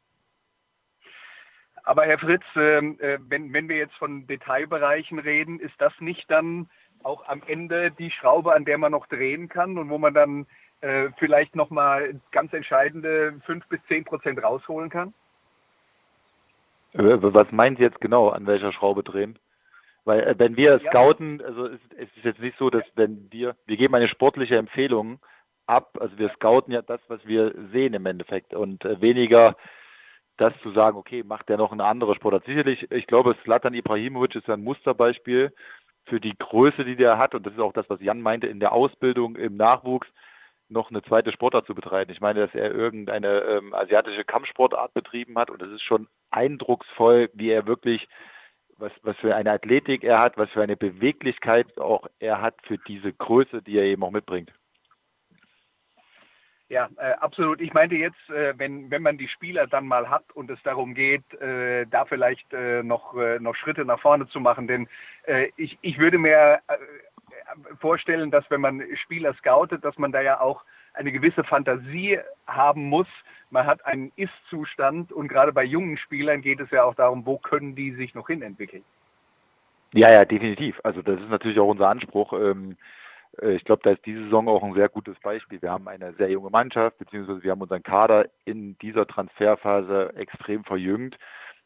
Aber 1.84 2.06
Herr 2.06 2.20
Fritz, 2.20 2.44
ähm, 2.56 2.98
äh, 3.02 3.18
wenn, 3.28 3.52
wenn 3.52 3.68
wir 3.68 3.76
jetzt 3.76 3.96
von 3.96 4.26
Detailbereichen 4.28 5.20
reden, 5.20 5.60
ist 5.60 5.74
das 5.80 5.92
nicht 6.00 6.32
dann 6.32 6.70
auch 7.04 7.28
am 7.28 7.42
Ende 7.48 7.92
die 7.92 8.12
Schraube, 8.12 8.54
an 8.54 8.64
der 8.64 8.78
man 8.78 8.94
noch 8.94 9.08
drehen 9.08 9.50
kann 9.50 9.78
und 9.78 9.90
wo 9.90 9.98
man 9.98 10.14
dann 10.14 10.46
äh, 10.80 11.10
vielleicht 11.18 11.58
nochmal 11.58 12.22
ganz 12.32 12.54
entscheidende 12.54 13.42
5 13.46 13.68
bis 13.68 13.82
10 13.90 14.06
Prozent 14.06 14.42
rausholen 14.42 14.90
kann? 14.90 15.14
Äh, 16.94 17.18
was 17.20 17.52
meinen 17.52 17.76
Sie 17.76 17.84
jetzt 17.84 18.00
genau, 18.00 18.30
an 18.30 18.48
welcher 18.48 18.72
Schraube 18.72 19.04
drehen? 19.04 19.38
Weil 20.10 20.24
äh, 20.24 20.36
wenn 20.40 20.58
wir 20.58 20.82
ja. 20.82 20.90
scouten, 20.90 21.40
also 21.46 21.68
es, 21.68 21.80
es, 21.96 22.10
ist 22.18 22.26
jetzt 22.26 22.40
nicht 22.40 22.58
so, 22.58 22.72
dass 22.72 22.84
wenn 22.96 23.28
wir, 23.32 23.56
wir 23.68 23.78
geben 23.78 23.94
eine 23.94 24.08
sportliche 24.08 24.58
Empfehlung 24.58 25.20
ab, 25.68 26.00
also 26.02 26.18
wir 26.18 26.30
scouten 26.30 26.74
ja 26.74 26.82
das, 26.82 27.00
was 27.10 27.24
wir 27.28 27.54
sehen 27.72 27.94
im 27.94 28.08
Endeffekt 28.08 28.56
und 28.56 28.84
äh, 28.86 29.00
weniger 29.02 29.56
das 30.38 30.54
zu 30.64 30.72
sagen, 30.72 30.98
okay, 30.98 31.22
macht 31.22 31.48
der 31.48 31.58
noch 31.58 31.72
eine 31.72 31.86
andere 31.86 32.16
Sportart. 32.16 32.46
Sicherlich, 32.46 32.90
ich 32.92 33.06
glaube, 33.06 33.36
Slatan 33.44 33.76
Ibrahimovic 33.76 34.36
ist 34.36 34.50
ein 34.50 34.64
Musterbeispiel 34.64 35.54
für 36.06 36.20
die 36.20 36.36
Größe, 36.36 36.86
die 36.86 36.96
der 36.96 37.20
hat 37.20 37.36
und 37.36 37.46
das 37.46 37.54
ist 37.54 37.60
auch 37.60 37.74
das, 37.74 37.88
was 37.88 38.02
Jan 38.02 38.22
meinte, 38.22 38.48
in 38.48 38.60
der 38.60 38.72
Ausbildung, 38.72 39.36
im 39.36 39.58
Nachwuchs 39.58 40.08
noch 40.70 40.90
eine 40.90 41.04
zweite 41.04 41.32
Sportart 41.32 41.68
zu 41.68 41.76
betreiben. 41.76 42.12
Ich 42.12 42.22
meine, 42.22 42.48
dass 42.48 42.56
er 42.56 42.74
irgendeine 42.74 43.42
ähm, 43.42 43.76
asiatische 43.76 44.24
Kampfsportart 44.24 44.96
betrieben 44.96 45.38
hat 45.38 45.52
und 45.52 45.62
es 45.62 45.70
ist 45.70 45.84
schon 45.84 46.08
eindrucksvoll, 46.32 47.30
wie 47.34 47.52
er 47.52 47.68
wirklich, 47.68 48.08
was, 48.80 48.92
was 49.04 49.18
für 49.18 49.36
eine 49.36 49.52
Athletik 49.52 50.04
er 50.04 50.20
hat, 50.20 50.38
was 50.38 50.50
für 50.50 50.62
eine 50.62 50.78
Beweglichkeit 50.78 51.78
auch 51.78 52.08
er 52.20 52.42
hat 52.42 52.56
für 52.64 52.78
diese 52.78 53.14
Größe, 53.14 53.62
die 53.62 53.78
er 53.78 53.86
eben 53.86 54.04
auch 54.04 54.12
mitbringt. 54.12 54.52
Ja, 56.70 56.88
äh, 56.98 57.14
absolut. 57.14 57.62
Ich 57.62 57.74
meinte 57.74 57.96
jetzt, 57.96 58.30
äh, 58.30 58.54
wenn, 58.58 58.92
wenn 58.92 59.02
man 59.02 59.18
die 59.18 59.28
Spieler 59.28 59.66
dann 59.66 59.88
mal 59.88 60.08
hat 60.08 60.32
und 60.34 60.52
es 60.52 60.62
darum 60.62 60.94
geht, 60.94 61.34
äh, 61.42 61.88
da 61.88 62.06
vielleicht 62.06 62.54
äh, 62.54 62.84
noch, 62.84 63.18
äh, 63.18 63.40
noch 63.40 63.56
Schritte 63.56 63.86
nach 63.86 64.00
vorne 64.00 64.28
zu 64.28 64.40
machen. 64.40 64.68
Denn 64.68 64.88
äh, 65.24 65.50
ich, 65.58 65.80
ich 65.82 65.98
würde 65.98 66.20
mir 66.20 66.60
vorstellen, 67.80 68.30
dass 68.30 68.50
wenn 68.52 68.62
man 68.62 68.84
Spieler 68.98 69.34
scoutet, 69.34 69.84
dass 69.84 69.98
man 69.98 70.12
da 70.12 70.22
ja 70.22 70.40
auch 70.40 70.64
eine 70.94 71.12
gewisse 71.12 71.44
Fantasie 71.44 72.20
haben 72.48 72.86
muss. 72.86 73.08
Man 73.50 73.66
hat 73.66 73.86
einen 73.86 74.12
Ist-Zustand 74.16 75.12
und 75.12 75.28
gerade 75.28 75.54
bei 75.54 75.64
jungen 75.64 75.98
Spielern 75.98 76.42
geht 76.42 76.60
es 76.60 76.70
ja 76.72 76.84
auch 76.84 76.96
darum, 76.96 77.26
wo 77.26 77.38
können 77.38 77.76
die 77.76 77.94
sich 77.94 78.14
noch 78.14 78.28
hin 78.28 78.42
entwickeln. 78.42 78.84
Ja, 79.94 80.12
ja, 80.12 80.26
definitiv. 80.26 80.80
Also 80.84 81.02
das 81.02 81.20
ist 81.20 81.30
natürlich 81.30 81.60
auch 81.60 81.68
unser 81.68 81.90
Anspruch. 81.90 82.34
Ähm, 82.34 82.78
äh, 83.42 83.54
ich 83.56 83.64
glaube, 83.64 83.82
da 83.84 83.92
ist 83.92 84.06
diese 84.06 84.24
Saison 84.26 84.48
auch 84.48 84.64
ein 84.64 84.76
sehr 84.76 84.90
gutes 84.90 85.20
Beispiel. 85.20 85.62
Wir 85.62 85.72
haben 85.72 85.88
eine 85.88 86.14
sehr 86.14 86.30
junge 86.30 86.50
Mannschaft, 86.50 86.98
beziehungsweise 86.98 87.44
wir 87.44 87.52
haben 87.52 87.62
unseren 87.62 87.84
Kader 87.84 88.28
in 88.46 88.78
dieser 88.80 89.08
Transferphase 89.08 90.14
extrem 90.16 90.64
verjüngt. 90.64 91.18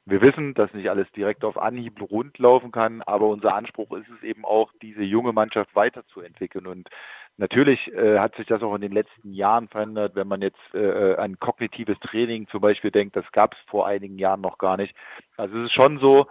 Wir 0.06 0.22
wissen, 0.22 0.54
dass 0.54 0.74
nicht 0.74 0.90
alles 0.90 1.10
direkt 1.14 1.46
auf 1.46 1.58
Anhieb 1.58 2.02
rund 2.02 2.38
laufen 2.38 2.72
kann, 2.72 3.02
aber 3.04 3.28
unser 3.28 3.56
Anspruch 3.56 3.96
ist 3.98 4.10
es 4.10 4.24
eben 4.24 4.44
auch, 4.44 4.72
diese 4.82 5.02
junge 5.02 5.32
Mannschaft 5.32 5.74
weiterzuentwickeln. 5.76 6.68
Und 6.68 6.90
natürlich 7.38 7.92
äh, 7.94 8.20
hat 8.20 8.36
sich 8.36 8.48
das 8.48 8.62
auch 8.62 8.76
in 8.76 8.82
den 8.82 8.92
letzten 8.92 9.34
Jahren 9.34 9.68
verändert, 9.68 10.16
wenn 10.16 10.28
man 10.28 10.42
jetzt 10.42 10.74
äh, 10.74 11.16
an 11.16 11.40
kognitives 11.40 12.00
Training 12.00 12.48
zum 12.48 12.62
Beispiel 12.62 12.92
denkt, 12.92 13.16
das 13.16 13.30
gab 13.32 13.54
es 13.54 13.60
vor 13.68 13.88
einigen 13.88 14.18
Jahren 14.18 14.42
noch 14.42 14.58
gar 14.58 14.78
nicht. 14.78 14.96
Also 15.38 15.58
es 15.60 15.66
ist 15.66 15.74
schon 15.74 16.00
so, 16.00 16.28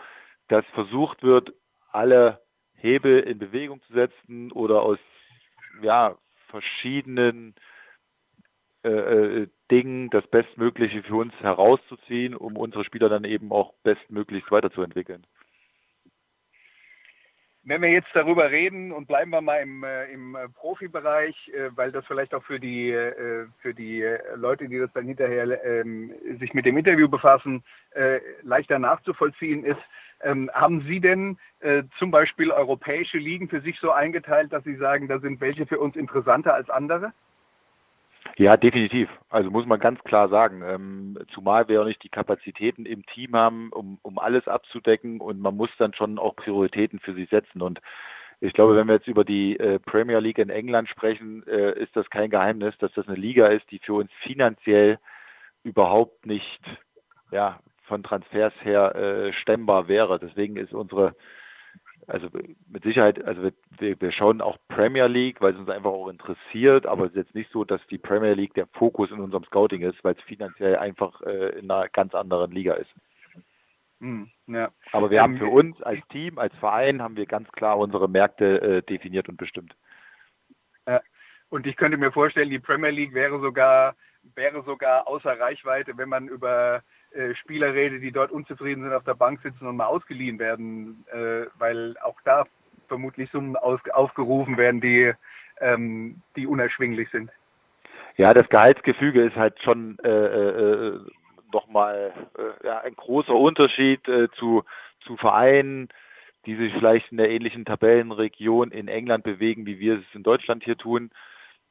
dass 0.49 0.65
versucht 0.75 1.23
wird, 1.23 1.53
alle 1.91 2.41
Hebel 2.75 3.21
in 3.21 3.39
Bewegung 3.39 3.81
zu 3.83 3.93
setzen 3.93 4.51
oder 4.53 4.83
aus 4.83 4.99
ja, 5.83 6.17
verschiedenen 6.49 7.55
äh, 8.85 8.91
äh, 8.91 9.49
Dingen 9.71 10.11
das 10.11 10.27
Bestmögliche 10.27 11.03
für 11.03 11.15
uns 11.15 11.33
herauszuziehen, 11.41 12.35
um 12.35 12.57
unsere 12.57 12.85
Spieler 12.85 13.09
dann 13.09 13.25
eben 13.25 13.53
auch 13.53 13.73
bestmöglichst 13.85 14.51
weiterzuentwickeln. 14.51 15.25
Wenn 17.65 17.81
wir 17.81 17.91
jetzt 17.91 18.09
darüber 18.13 18.51
reden 18.51 18.91
und 18.91 19.07
bleiben 19.07 19.31
wir 19.31 19.41
mal 19.41 19.59
im, 19.59 19.85
äh, 19.85 20.13
im 20.13 20.35
äh, 20.35 20.49
Profibereich, 20.49 21.49
äh, 21.55 21.71
weil 21.77 21.93
das 21.93 22.05
vielleicht 22.07 22.35
auch 22.35 22.43
für 22.43 22.59
die, 22.59 22.93
für 23.59 23.73
die 23.73 24.05
Leute, 24.35 24.69
die 24.69 24.79
das 24.79 24.93
dann 24.93 25.07
hinterher 25.07 25.65
ähm, 25.65 26.13
sich 26.41 26.55
mit 26.55 26.67
dem 26.67 26.77
Interview 26.77 27.09
befassen, 27.09 27.63
leichter 28.43 28.79
nachzuvollziehen 28.79 29.65
ist, 29.65 29.81
ähm, 30.23 30.51
haben 30.55 30.83
Sie 30.87 31.01
denn 31.01 31.39
äh, 31.61 31.83
zum 31.99 32.11
Beispiel 32.11 32.51
europäische 32.51 33.19
Ligen 33.19 33.49
für 33.49 33.61
sich 33.61 33.79
so 33.81 33.91
eingeteilt, 33.91 34.53
dass 34.53 34.65
Sie 34.65 34.77
sagen, 34.77 35.09
da 35.09 35.19
sind 35.19 35.41
welche 35.41 35.67
für 35.67 35.79
uns 35.79 35.97
interessanter 35.97 36.55
als 36.55 36.71
andere? 36.71 37.13
Ja, 38.39 38.57
definitiv. 38.57 39.09
Also 39.29 39.51
muss 39.51 39.67
man 39.67 39.79
ganz 39.79 40.03
klar 40.05 40.29
sagen. 40.29 40.63
Ähm, 40.65 41.19
zumal 41.35 41.69
wir 41.69 41.83
auch 41.83 41.87
nicht 41.87 42.03
die 42.03 42.09
Kapazitäten 42.09 42.87
im 42.87 43.05
Team 43.07 43.35
haben, 43.37 43.71
um, 43.73 43.99
um 44.03 44.19
alles 44.19 44.49
abzudecken 44.49 45.21
und 45.21 45.41
man 45.41 45.57
muss 45.57 45.71
dann 45.79 45.95
schon 45.95 46.19
auch 46.19 46.35
Prioritäten 46.37 46.99
für 46.99 47.15
sich 47.15 47.29
setzen. 47.29 47.61
Und 47.61 47.81
ich 48.41 48.55
glaube, 48.55 48.75
wenn 48.75 48.89
wir 48.89 48.95
jetzt 48.95 49.07
über 49.07 49.25
die 49.25 49.59
äh, 49.59 49.79
Premier 49.79 50.19
League 50.19 50.39
in 50.39 50.51
England 50.51 50.89
sprechen, 50.89 51.47
äh, 51.47 51.79
ist 51.79 51.95
das 51.95 52.09
kein 52.11 52.31
Geheimnis, 52.31 52.77
dass 52.79 52.93
das 52.95 53.07
eine 53.07 53.17
Liga 53.17 53.47
ist, 53.47 53.71
die 53.71 53.79
für 53.79 53.95
uns 53.95 54.11
finanziell 54.23 54.99
überhaupt 55.63 56.27
nicht 56.27 56.61
ja, 57.31 57.61
von 57.85 58.03
Transfers 58.03 58.55
her 58.63 58.95
äh, 58.95 59.33
stemmbar 59.33 59.89
wäre. 59.89 60.19
Deswegen 60.19 60.57
ist 60.57 60.73
unsere, 60.73 61.15
also 62.07 62.29
mit 62.69 62.83
Sicherheit, 62.83 63.25
also 63.25 63.51
wir, 63.79 64.01
wir 64.01 64.13
schauen 64.13 64.41
auch 64.41 64.59
Premier 64.69 65.07
League, 65.07 65.41
weil 65.41 65.53
es 65.53 65.59
uns 65.59 65.69
einfach 65.69 65.91
auch 65.91 66.09
interessiert, 66.09 66.87
aber 66.87 67.05
es 67.05 67.11
ist 67.11 67.17
jetzt 67.17 67.35
nicht 67.35 67.51
so, 67.53 67.65
dass 67.65 67.81
die 67.89 67.99
Premier 67.99 68.35
League 68.35 68.55
der 68.55 68.67
Fokus 68.69 69.11
in 69.11 69.21
unserem 69.21 69.45
Scouting 69.45 69.83
ist, 69.83 70.03
weil 70.03 70.15
es 70.15 70.23
finanziell 70.23 70.77
einfach 70.77 71.21
äh, 71.23 71.59
in 71.59 71.71
einer 71.71 71.89
ganz 71.89 72.15
anderen 72.15 72.51
Liga 72.51 72.75
ist. 72.75 72.91
Hm, 74.01 74.29
ja. 74.49 74.71
Aber 74.91 75.11
wir 75.11 75.23
haben 75.23 75.39
für 75.39 75.47
uns 75.47 75.81
als 75.83 76.01
Team, 76.09 76.39
als 76.39 76.55
Verein, 76.57 77.01
haben 77.01 77.17
wir 77.17 77.27
ganz 77.27 77.51
klar 77.53 77.79
unsere 77.79 78.09
Märkte 78.09 78.61
äh, 78.61 78.83
definiert 78.83 79.29
und 79.29 79.37
bestimmt. 79.37 79.77
Ja. 80.89 81.01
Und 81.51 81.67
ich 81.67 81.77
könnte 81.77 81.99
mir 81.99 82.11
vorstellen, 82.11 82.51
die 82.51 82.59
Premier 82.59 82.91
League 82.91 83.15
wäre 83.15 83.41
sogar, 83.41 83.95
wäre 84.35 84.63
sogar 84.65 85.07
außer 85.07 85.39
Reichweite, 85.39 85.97
wenn 85.97 86.09
man 86.09 86.27
über 86.27 86.83
äh, 87.15 87.35
Spieler 87.35 87.75
rede, 87.75 88.01
die 88.01 88.13
dort 88.13 88.31
unzufrieden 88.31 88.83
sind, 88.83 88.93
auf 88.93 89.05
der 89.05 89.15
Bank 89.15 89.41
sitzen 89.43 89.67
und 89.67 89.77
mal 89.77 89.87
ausgeliehen 89.87 90.39
werden, 90.39 91.05
äh, 91.13 91.47
weil 91.59 91.97
auch 92.03 92.21
da 92.25 92.45
vermutlich 92.89 93.31
Summen 93.31 93.57
aus, 93.57 93.81
aufgerufen 93.93 94.57
werden, 94.57 94.81
die, 94.81 95.13
ähm, 95.61 96.21
die 96.37 96.47
unerschwinglich 96.47 97.09
sind. 97.11 97.31
Ja, 98.17 98.35
das 98.35 98.49
Gehaltsgefüge 98.49 99.23
ist 99.25 99.37
halt 99.37 99.61
schon 99.63 99.99
äh, 100.05 100.09
äh, 100.09 101.01
nochmal 101.53 102.13
äh, 102.39 102.67
ja, 102.67 102.81
ein 102.81 102.95
großer 102.95 103.35
Unterschied 103.35 104.07
äh, 104.09 104.29
zu, 104.33 104.65
zu 105.01 105.17
Vereinen, 105.17 105.89
die 106.47 106.57
sich 106.57 106.73
vielleicht 106.73 107.13
in 107.13 107.19
der 107.19 107.31
ähnlichen 107.31 107.65
Tabellenregion 107.65 108.71
in 108.71 108.89
England 108.89 109.25
bewegen, 109.25 109.65
wie 109.65 109.79
wir 109.79 109.99
es 109.99 110.15
in 110.15 110.23
Deutschland 110.23 110.65
hier 110.65 110.77
tun. 110.77 111.11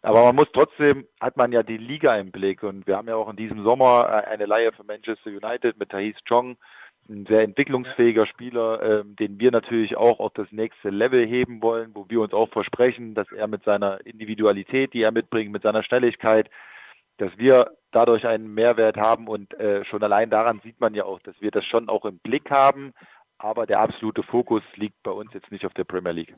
Aber 0.04 0.24
man 0.24 0.36
muss 0.36 0.52
trotzdem, 0.52 1.06
hat 1.20 1.38
man 1.38 1.52
ja 1.52 1.62
die 1.62 1.78
Liga 1.78 2.16
im 2.16 2.32
Blick. 2.32 2.64
Und 2.64 2.88
wir 2.88 2.98
haben 2.98 3.08
ja 3.08 3.16
auch 3.16 3.30
in 3.30 3.36
diesem 3.36 3.64
Sommer 3.64 4.08
äh, 4.10 4.30
eine 4.30 4.46
Leihe 4.46 4.72
für 4.72 4.84
Manchester 4.84 5.30
United 5.30 5.78
mit 5.78 5.90
Thais 5.90 6.16
Chong, 6.28 6.58
ein 7.10 7.26
sehr 7.28 7.42
entwicklungsfähiger 7.42 8.26
Spieler, 8.26 8.82
ähm, 8.82 9.16
den 9.16 9.40
wir 9.40 9.52
natürlich 9.52 9.98
auch 9.98 10.20
auf 10.20 10.34
das 10.34 10.52
nächste 10.52 10.90
Level 10.90 11.26
heben 11.26 11.62
wollen, 11.62 11.92
wo 11.94 12.06
wir 12.10 12.22
uns 12.22 12.34
auch 12.34 12.50
versprechen, 12.50 13.14
dass 13.16 13.32
er 13.32 13.48
mit 13.48 13.64
seiner 13.64 14.04
Individualität, 14.06 14.94
die 14.94 15.02
er 15.02 15.12
mitbringt, 15.12 15.52
mit 15.52 15.64
seiner 15.64 15.84
Schnelligkeit, 15.84 16.50
dass 17.18 17.32
wir 17.38 17.72
dadurch 17.92 18.26
einen 18.26 18.54
Mehrwert 18.54 18.98
haben. 18.98 19.28
Und 19.28 19.54
äh, 19.56 19.86
schon 19.86 20.02
allein 20.02 20.30
daran 20.30 20.62
sieht 20.64 20.80
man 20.80 20.96
ja 20.96 21.06
auch, 21.06 21.20
dass 21.20 21.40
wir 21.42 21.52
das 21.52 21.66
schon 21.66 21.90
auch 21.90 22.06
im 22.06 22.18
Blick 22.20 22.50
haben, 22.50 22.94
aber 23.38 23.66
der 23.66 23.80
absolute 23.80 24.24
Fokus 24.24 24.64
liegt 24.76 25.02
bei 25.04 25.12
uns 25.12 25.34
jetzt 25.34 25.52
nicht 25.52 25.66
auf 25.66 25.74
der 25.74 25.84
Premier 25.84 26.14
League. 26.14 26.36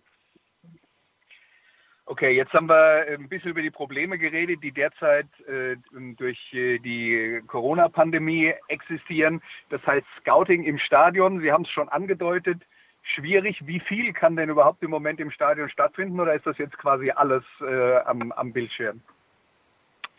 Okay, 2.06 2.32
jetzt 2.32 2.52
haben 2.54 2.68
wir 2.68 3.06
ein 3.08 3.30
bisschen 3.30 3.52
über 3.52 3.62
die 3.62 3.72
Probleme 3.72 4.18
geredet, 4.18 4.62
die 4.62 4.74
derzeit 4.74 5.28
äh, 5.48 5.78
durch 6.18 6.54
äh, 6.54 6.78
die 6.80 7.42
Corona-Pandemie 7.48 8.54
existieren. 8.68 9.42
Das 9.70 9.86
heißt, 9.88 10.06
Scouting 10.20 10.64
im 10.66 10.78
Stadion, 10.78 11.40
Sie 11.40 11.52
haben 11.52 11.64
es 11.64 11.70
schon 11.70 11.88
angedeutet, 11.88 12.62
schwierig. 13.04 13.66
Wie 13.66 13.80
viel 13.80 14.12
kann 14.12 14.36
denn 14.36 14.50
überhaupt 14.50 14.84
im 14.84 14.90
Moment 14.90 15.22
im 15.22 15.32
Stadion 15.32 15.70
stattfinden 15.70 16.20
oder 16.20 16.34
ist 16.34 16.46
das 16.46 16.58
jetzt 16.58 16.78
quasi 16.78 17.10
alles 17.12 17.44
äh, 17.62 17.98
am, 18.00 18.34
am 18.34 18.52
Bildschirm? 18.52 19.02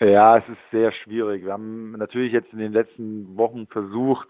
Ja, 0.01 0.39
es 0.39 0.49
ist 0.49 0.59
sehr 0.73 0.91
schwierig. 0.93 1.45
Wir 1.45 1.53
haben 1.53 1.93
natürlich 1.93 2.33
jetzt 2.33 2.53
in 2.53 2.59
den 2.59 2.73
letzten 2.73 3.37
Wochen 3.37 3.67
versucht, 3.67 4.29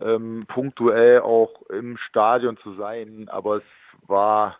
ähm, 0.00 0.44
punktuell 0.48 1.20
auch 1.20 1.62
im 1.70 1.96
Stadion 1.96 2.56
zu 2.58 2.74
sein, 2.74 3.28
aber 3.30 3.56
es 3.56 3.62
war, 4.06 4.58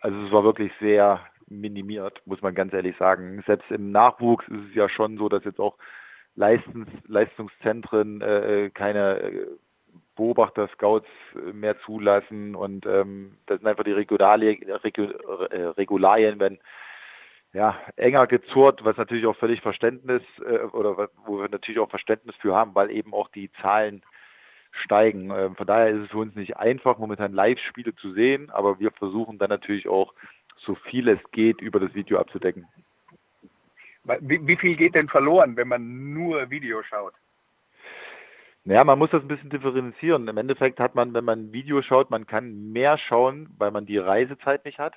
also 0.00 0.20
es 0.26 0.32
war 0.32 0.44
wirklich 0.44 0.72
sehr, 0.80 1.20
minimiert, 1.50 2.22
muss 2.26 2.42
man 2.42 2.54
ganz 2.54 2.72
ehrlich 2.72 2.96
sagen. 2.96 3.42
Selbst 3.46 3.70
im 3.70 3.92
Nachwuchs 3.92 4.46
ist 4.48 4.70
es 4.70 4.74
ja 4.74 4.88
schon 4.88 5.18
so, 5.18 5.28
dass 5.28 5.44
jetzt 5.44 5.60
auch 5.60 5.76
Leistungs 6.34 6.88
Leistungszentren 7.06 8.20
äh, 8.20 8.66
äh 8.66 8.70
keine 8.70 9.20
äh, 9.20 9.46
Beobachter-Scouts 10.16 11.08
äh, 11.34 11.52
mehr 11.52 11.78
zulassen 11.80 12.54
und 12.54 12.86
ähm, 12.86 13.38
das 13.46 13.58
sind 13.58 13.66
einfach 13.66 13.84
die 13.84 13.92
Regularien, 13.92 14.62
Regularien 14.70 16.38
wenn 16.40 16.58
ja, 17.54 17.78
enger 17.96 18.26
gezurrt, 18.26 18.84
was 18.84 18.96
natürlich 18.96 19.26
auch 19.26 19.36
völlig 19.36 19.62
Verständnis 19.62 20.22
äh, 20.44 20.58
oder 20.66 21.08
wo 21.24 21.40
wir 21.40 21.48
natürlich 21.48 21.80
auch 21.80 21.90
Verständnis 21.90 22.36
für 22.36 22.54
haben, 22.54 22.74
weil 22.74 22.90
eben 22.90 23.14
auch 23.14 23.28
die 23.28 23.50
Zahlen 23.62 24.02
steigen. 24.70 25.30
Ähm, 25.30 25.56
von 25.56 25.66
daher 25.66 25.88
ist 25.88 26.04
es 26.04 26.10
für 26.10 26.18
uns 26.18 26.34
nicht 26.34 26.56
einfach, 26.56 26.98
momentan 26.98 27.32
Live-Spiele 27.32 27.94
zu 27.96 28.12
sehen, 28.12 28.50
aber 28.50 28.78
wir 28.80 28.90
versuchen 28.92 29.38
dann 29.38 29.48
natürlich 29.48 29.88
auch 29.88 30.14
so 30.66 30.74
viel 30.74 31.08
es 31.08 31.20
geht 31.32 31.60
über 31.60 31.80
das 31.80 31.94
Video 31.94 32.18
abzudecken. 32.18 32.66
Wie, 34.20 34.46
wie 34.46 34.56
viel 34.56 34.76
geht 34.76 34.94
denn 34.94 35.08
verloren, 35.08 35.56
wenn 35.56 35.68
man 35.68 36.14
nur 36.14 36.48
Video 36.50 36.82
schaut? 36.82 37.14
Naja, 38.64 38.84
man 38.84 38.98
muss 38.98 39.10
das 39.10 39.22
ein 39.22 39.28
bisschen 39.28 39.50
differenzieren. 39.50 40.28
Im 40.28 40.36
Endeffekt 40.36 40.80
hat 40.80 40.94
man, 40.94 41.14
wenn 41.14 41.24
man 41.24 41.46
ein 41.46 41.52
Video 41.52 41.80
schaut, 41.82 42.10
man 42.10 42.26
kann 42.26 42.72
mehr 42.72 42.98
schauen, 42.98 43.48
weil 43.58 43.70
man 43.70 43.86
die 43.86 43.98
Reisezeit 43.98 44.64
nicht 44.64 44.78
hat. 44.78 44.94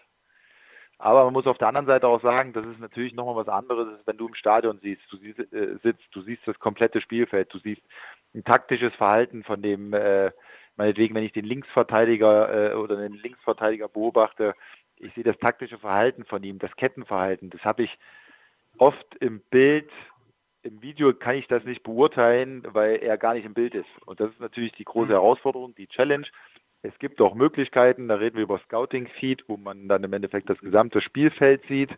Aber 0.98 1.24
man 1.24 1.34
muss 1.34 1.48
auf 1.48 1.58
der 1.58 1.68
anderen 1.68 1.88
Seite 1.88 2.08
auch 2.08 2.22
sagen, 2.22 2.54
das 2.54 2.66
ist 2.66 2.80
natürlich 2.80 3.14
nochmal 3.14 3.36
was 3.36 3.48
anderes, 3.48 3.88
wenn 4.06 4.18
du 4.18 4.28
im 4.28 4.36
Stadion 4.36 4.78
siehst, 4.84 5.02
du 5.10 5.18
siehst, 5.18 5.40
äh, 5.40 5.78
sitzt, 5.82 6.06
du 6.12 6.22
siehst 6.22 6.46
das 6.46 6.60
komplette 6.60 7.02
Spielfeld, 7.02 7.52
du 7.52 7.58
siehst 7.58 7.82
ein 8.36 8.44
taktisches 8.44 8.94
Verhalten 8.96 9.44
von 9.44 9.64
dem, 9.64 9.94
äh, 9.94 10.32
meinetwegen, 10.76 11.16
wenn 11.16 11.24
ich 11.24 11.34
den 11.34 11.46
Linksverteidiger 11.46 12.74
äh, 12.74 12.76
oder 12.76 12.98
den 12.98 13.14
Linksverteidiger 13.14 13.88
beobachte, 13.88 14.54
ich 15.02 15.14
sehe 15.14 15.24
das 15.24 15.38
taktische 15.40 15.78
Verhalten 15.78 16.26
von 16.26 16.44
ihm, 16.44 16.60
das 16.60 16.76
Kettenverhalten, 16.76 17.50
das 17.50 17.64
habe 17.64 17.84
ich 17.84 17.98
oft 18.78 19.16
im 19.20 19.42
Bild, 19.50 19.90
im 20.64 20.82
Video 20.82 21.14
kann 21.14 21.36
ich 21.36 21.48
das 21.48 21.64
nicht 21.64 21.84
beurteilen, 21.84 22.64
weil 22.68 22.98
er 22.98 23.18
gar 23.18 23.34
nicht 23.34 23.46
im 23.46 23.54
Bild 23.54 23.74
ist. 23.74 23.90
Und 24.06 24.20
das 24.20 24.30
ist 24.32 24.40
natürlich 24.40 24.74
die 24.74 24.86
große 24.86 25.08
mhm. 25.08 25.14
Herausforderung, 25.14 25.74
die 25.76 25.88
Challenge. 25.88 26.28
Es 26.84 26.98
gibt 27.00 27.22
auch 27.22 27.36
Möglichkeiten, 27.36 28.08
da 28.08 28.16
reden 28.16 28.38
wir 28.38 28.44
über 28.44 28.60
Scouting 28.60 29.08
Feed, 29.20 29.44
wo 29.48 29.58
man 29.58 29.88
dann 29.88 30.04
im 30.04 30.14
Endeffekt 30.14 30.50
das 30.50 30.60
gesamte 30.60 31.02
Spielfeld 31.02 31.64
sieht. 31.68 31.92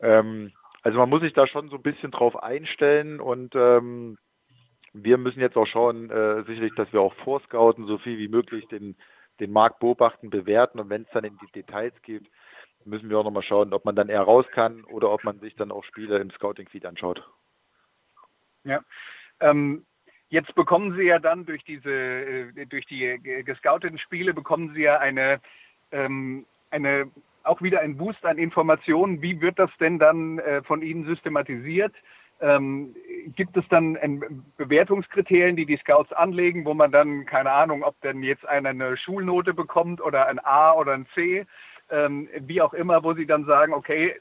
Ähm, 0.00 0.52
also 0.82 0.98
man 0.98 1.08
muss 1.08 1.22
sich 1.22 1.32
da 1.32 1.46
schon 1.46 1.68
so 1.70 1.76
ein 1.76 1.82
bisschen 1.82 2.10
drauf 2.10 2.40
einstellen 2.40 3.20
und 3.20 3.54
ähm, 3.54 4.16
wir 4.92 5.18
müssen 5.18 5.40
jetzt 5.40 5.56
auch 5.56 5.66
schauen, 5.66 6.10
äh, 6.10 6.44
sicherlich, 6.44 6.74
dass 6.76 6.92
wir 6.92 7.00
auch 7.00 7.14
vorscouten, 7.24 7.86
so 7.86 7.98
viel 7.98 8.18
wie 8.18 8.28
möglich 8.28 8.66
den, 8.68 8.96
den 9.40 9.52
Markt 9.52 9.80
beobachten, 9.80 10.30
bewerten 10.30 10.78
und 10.78 10.90
wenn 10.90 11.02
es 11.02 11.10
dann 11.12 11.24
in 11.24 11.38
die 11.38 11.52
Details 11.52 11.94
geht, 12.02 12.28
müssen 12.84 13.10
wir 13.10 13.18
auch 13.18 13.24
nochmal 13.24 13.42
schauen, 13.42 13.72
ob 13.72 13.84
man 13.84 13.96
dann 13.96 14.08
eher 14.08 14.22
raus 14.22 14.46
kann 14.52 14.84
oder 14.84 15.10
ob 15.10 15.24
man 15.24 15.40
sich 15.40 15.54
dann 15.56 15.72
auch 15.72 15.84
Spiele 15.84 16.18
im 16.18 16.30
Scouting-Feed 16.30 16.86
anschaut. 16.86 17.28
Ja. 18.64 18.82
Ähm, 19.40 19.84
jetzt 20.30 20.54
bekommen 20.54 20.96
Sie 20.96 21.04
ja 21.04 21.18
dann 21.18 21.46
durch 21.46 21.64
diese, 21.64 21.90
äh, 21.90 22.66
durch 22.66 22.86
die 22.86 23.18
gescouteten 23.44 23.98
Spiele 23.98 24.34
bekommen 24.34 24.72
Sie 24.74 24.82
ja 24.82 24.98
eine, 24.98 25.40
ähm, 25.92 26.46
eine 26.70 27.10
auch 27.44 27.62
wieder 27.62 27.80
ein 27.80 27.96
Boost 27.96 28.24
an 28.24 28.38
Informationen. 28.38 29.22
Wie 29.22 29.40
wird 29.40 29.58
das 29.58 29.70
denn 29.80 29.98
dann 29.98 30.38
äh, 30.38 30.62
von 30.62 30.82
Ihnen 30.82 31.06
systematisiert? 31.06 31.94
Ähm, 32.40 32.94
gibt 33.34 33.56
es 33.56 33.66
dann 33.68 33.96
ein, 33.96 34.44
Bewertungskriterien, 34.56 35.56
die 35.56 35.66
die 35.66 35.76
Scouts 35.76 36.12
anlegen, 36.12 36.64
wo 36.64 36.74
man 36.74 36.92
dann, 36.92 37.26
keine 37.26 37.52
Ahnung, 37.52 37.82
ob 37.82 38.00
denn 38.02 38.22
jetzt 38.22 38.46
einer 38.46 38.70
eine 38.70 38.96
Schulnote 38.96 39.54
bekommt 39.54 40.00
oder 40.00 40.26
ein 40.26 40.38
A 40.44 40.72
oder 40.72 40.92
ein 40.92 41.06
C, 41.14 41.46
ähm, 41.90 42.28
wie 42.40 42.60
auch 42.60 42.74
immer, 42.74 43.02
wo 43.02 43.14
sie 43.14 43.26
dann 43.26 43.44
sagen, 43.44 43.72
okay, 43.72 44.16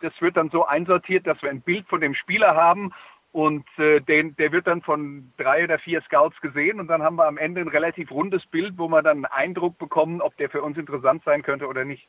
das 0.00 0.12
wird 0.20 0.36
dann 0.36 0.50
so 0.50 0.66
einsortiert, 0.66 1.26
dass 1.26 1.42
wir 1.42 1.50
ein 1.50 1.60
Bild 1.60 1.86
von 1.88 2.00
dem 2.00 2.14
Spieler 2.14 2.54
haben 2.54 2.92
und 3.32 3.66
äh, 3.78 4.00
den, 4.00 4.36
der 4.36 4.52
wird 4.52 4.66
dann 4.66 4.82
von 4.82 5.32
drei 5.36 5.64
oder 5.64 5.78
vier 5.78 6.00
Scouts 6.02 6.40
gesehen 6.40 6.80
und 6.80 6.88
dann 6.88 7.02
haben 7.02 7.16
wir 7.16 7.26
am 7.26 7.38
Ende 7.38 7.60
ein 7.60 7.68
relativ 7.68 8.10
rundes 8.10 8.46
Bild, 8.46 8.74
wo 8.78 8.88
wir 8.88 9.02
dann 9.02 9.24
einen 9.24 9.26
Eindruck 9.26 9.78
bekommen, 9.78 10.20
ob 10.20 10.36
der 10.36 10.50
für 10.50 10.62
uns 10.62 10.78
interessant 10.78 11.22
sein 11.24 11.42
könnte 11.42 11.66
oder 11.66 11.84
nicht. 11.84 12.08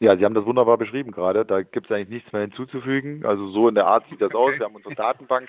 Ja, 0.00 0.16
Sie 0.16 0.24
haben 0.24 0.34
das 0.34 0.44
wunderbar 0.44 0.76
beschrieben 0.76 1.12
gerade. 1.12 1.44
Da 1.44 1.62
gibt 1.62 1.86
es 1.86 1.92
eigentlich 1.92 2.08
nichts 2.08 2.32
mehr 2.32 2.42
hinzuzufügen. 2.42 3.24
Also 3.24 3.48
so 3.48 3.68
in 3.68 3.74
der 3.74 3.86
Art 3.86 4.04
sieht 4.10 4.20
das 4.20 4.34
okay. 4.34 4.36
aus. 4.36 4.58
Wir 4.58 4.66
haben 4.66 4.74
unsere 4.74 4.94
Datenbank 4.94 5.48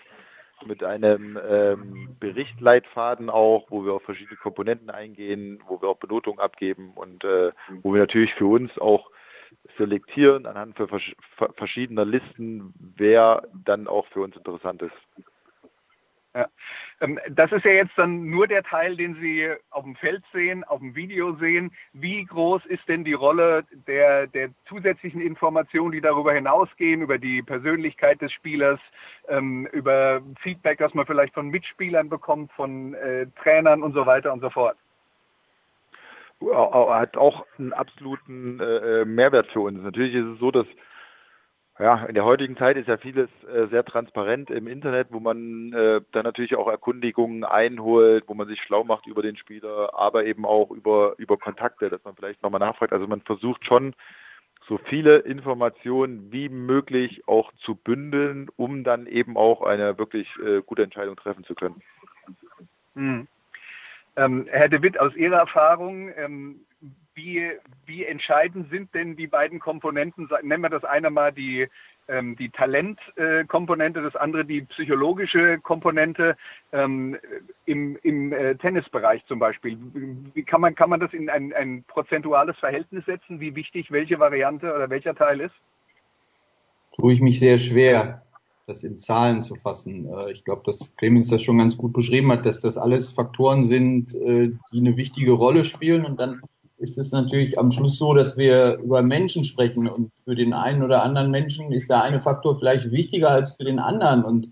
mit 0.65 0.83
einem 0.83 1.37
ähm, 1.49 2.15
Berichtleitfaden 2.19 3.29
auch, 3.29 3.65
wo 3.69 3.85
wir 3.85 3.93
auf 3.93 4.03
verschiedene 4.03 4.37
Komponenten 4.37 4.89
eingehen, 4.89 5.61
wo 5.67 5.81
wir 5.81 5.89
auch 5.89 5.97
Benotungen 5.97 6.39
abgeben 6.39 6.91
und 6.95 7.23
äh, 7.23 7.51
wo 7.81 7.93
wir 7.93 7.99
natürlich 7.99 8.33
für 8.35 8.45
uns 8.45 8.77
auch 8.79 9.09
selektieren 9.77 10.45
anhand 10.45 10.77
für 10.77 10.87
vers 10.87 11.03
verschiedener 11.55 12.05
Listen, 12.05 12.73
wer 12.95 13.43
dann 13.65 13.87
auch 13.87 14.07
für 14.07 14.21
uns 14.21 14.35
interessant 14.35 14.81
ist. 14.81 15.25
Ja. 16.33 16.47
Ähm, 17.01 17.19
das 17.29 17.51
ist 17.51 17.65
ja 17.65 17.71
jetzt 17.71 17.97
dann 17.97 18.29
nur 18.29 18.47
der 18.47 18.63
Teil, 18.63 18.95
den 18.95 19.15
Sie 19.15 19.49
auf 19.71 19.83
dem 19.83 19.95
Feld 19.95 20.23
sehen, 20.33 20.63
auf 20.63 20.79
dem 20.79 20.95
Video 20.95 21.35
sehen. 21.35 21.71
Wie 21.93 22.23
groß 22.23 22.65
ist 22.65 22.87
denn 22.87 23.03
die 23.03 23.13
Rolle 23.13 23.63
der, 23.87 24.27
der 24.27 24.49
zusätzlichen 24.67 25.21
Informationen, 25.21 25.91
die 25.91 26.01
darüber 26.01 26.33
hinausgehen, 26.33 27.01
über 27.01 27.17
die 27.17 27.41
Persönlichkeit 27.41 28.21
des 28.21 28.31
Spielers, 28.31 28.79
ähm, 29.27 29.67
über 29.71 30.21
Feedback, 30.41 30.79
das 30.79 30.93
man 30.93 31.05
vielleicht 31.05 31.33
von 31.33 31.49
Mitspielern 31.49 32.09
bekommt, 32.09 32.51
von 32.53 32.93
äh, 32.93 33.27
Trainern 33.43 33.83
und 33.83 33.93
so 33.93 34.05
weiter 34.05 34.31
und 34.31 34.41
so 34.41 34.49
fort? 34.49 34.77
Hat 36.41 37.17
auch 37.17 37.45
einen 37.57 37.73
absoluten 37.73 38.59
äh, 38.59 39.01
äh, 39.01 39.05
Mehrwert 39.05 39.47
für 39.47 39.61
uns. 39.61 39.81
Natürlich 39.81 40.13
ist 40.13 40.25
es 40.25 40.39
so, 40.39 40.51
dass 40.51 40.67
ja, 41.79 42.05
in 42.05 42.15
der 42.15 42.23
heutigen 42.23 42.55
Zeit 42.55 42.77
ist 42.77 42.87
ja 42.87 42.97
vieles 42.97 43.29
äh, 43.53 43.67
sehr 43.67 43.83
transparent 43.83 44.49
im 44.49 44.67
Internet, 44.67 45.07
wo 45.11 45.19
man 45.19 45.73
äh, 45.73 46.01
dann 46.13 46.23
natürlich 46.23 46.55
auch 46.55 46.67
Erkundigungen 46.67 47.43
einholt, 47.43 48.23
wo 48.27 48.33
man 48.33 48.47
sich 48.47 48.61
schlau 48.61 48.83
macht 48.83 49.07
über 49.07 49.21
den 49.21 49.35
Spieler, 49.35 49.93
aber 49.93 50.25
eben 50.25 50.45
auch 50.45 50.71
über, 50.71 51.15
über 51.17 51.37
Kontakte, 51.37 51.89
dass 51.89 52.03
man 52.05 52.15
vielleicht 52.15 52.41
nochmal 52.43 52.61
nachfragt. 52.61 52.93
Also 52.93 53.07
man 53.07 53.21
versucht 53.21 53.65
schon, 53.65 53.93
so 54.67 54.79
viele 54.85 55.17
Informationen 55.19 56.31
wie 56.31 56.49
möglich 56.49 57.27
auch 57.27 57.51
zu 57.63 57.75
bündeln, 57.75 58.47
um 58.55 58.83
dann 58.83 59.05
eben 59.05 59.37
auch 59.37 59.61
eine 59.61 59.97
wirklich 59.97 60.27
äh, 60.43 60.61
gute 60.61 60.83
Entscheidung 60.83 61.15
treffen 61.15 61.43
zu 61.43 61.55
können. 61.55 61.81
Hm. 62.95 63.27
Ähm, 64.15 64.47
Herr 64.49 64.69
De 64.69 64.81
Witt, 64.81 64.99
aus 64.99 65.15
Ihrer 65.15 65.37
Erfahrung, 65.37 66.09
ähm, 66.15 66.61
wie, 67.15 67.51
wie 67.85 68.05
entscheidend 68.05 68.69
sind 68.69 68.93
denn 68.93 69.15
die 69.15 69.27
beiden 69.27 69.59
Komponenten? 69.59 70.29
Nennen 70.43 70.63
wir 70.63 70.69
das 70.69 70.83
eine 70.83 71.09
mal 71.09 71.31
die, 71.31 71.67
ähm, 72.07 72.35
die 72.35 72.49
Talentkomponente, 72.49 73.99
äh, 73.99 74.03
das 74.03 74.15
andere 74.15 74.45
die 74.45 74.61
psychologische 74.61 75.59
Komponente 75.59 76.37
ähm, 76.71 77.17
im, 77.65 77.97
im 78.03 78.31
äh, 78.31 78.55
Tennisbereich 78.55 79.25
zum 79.25 79.39
Beispiel. 79.39 79.77
Wie 80.33 80.43
kann 80.43 80.61
man, 80.61 80.75
kann 80.75 80.89
man 80.89 80.99
das 80.99 81.13
in 81.13 81.29
ein, 81.29 81.53
ein 81.53 81.83
prozentuales 81.87 82.57
Verhältnis 82.57 83.05
setzen, 83.05 83.39
wie 83.39 83.55
wichtig 83.55 83.91
welche 83.91 84.19
Variante 84.19 84.73
oder 84.73 84.89
welcher 84.89 85.15
Teil 85.15 85.39
ist? 85.39 85.55
Tue 86.95 87.13
ich 87.13 87.21
mich 87.21 87.39
sehr 87.39 87.57
schwer, 87.57 88.23
das 88.67 88.83
in 88.83 88.99
Zahlen 88.99 89.43
zu 89.43 89.55
fassen. 89.55 90.07
Äh, 90.11 90.31
ich 90.31 90.43
glaube, 90.43 90.63
dass 90.65 90.95
Clemens 90.97 91.29
das 91.29 91.41
schon 91.41 91.57
ganz 91.57 91.77
gut 91.77 91.93
beschrieben 91.93 92.31
hat, 92.31 92.45
dass 92.45 92.59
das 92.59 92.77
alles 92.77 93.11
Faktoren 93.11 93.63
sind, 93.63 94.13
äh, 94.15 94.51
die 94.71 94.79
eine 94.79 94.97
wichtige 94.97 95.31
Rolle 95.31 95.63
spielen 95.63 96.05
und 96.05 96.19
dann 96.19 96.41
ist 96.77 96.97
es 96.97 97.11
natürlich 97.11 97.57
am 97.57 97.71
Schluss 97.71 97.97
so, 97.97 98.13
dass 98.13 98.37
wir 98.37 98.77
über 98.77 99.01
Menschen 99.01 99.43
sprechen 99.43 99.87
und 99.87 100.11
für 100.23 100.35
den 100.35 100.53
einen 100.53 100.83
oder 100.83 101.03
anderen 101.03 101.31
Menschen 101.31 101.71
ist 101.71 101.89
der 101.89 102.03
eine 102.03 102.21
Faktor 102.21 102.57
vielleicht 102.57 102.91
wichtiger 102.91 103.29
als 103.29 103.55
für 103.55 103.63
den 103.63 103.79
anderen. 103.79 104.23
Und 104.23 104.49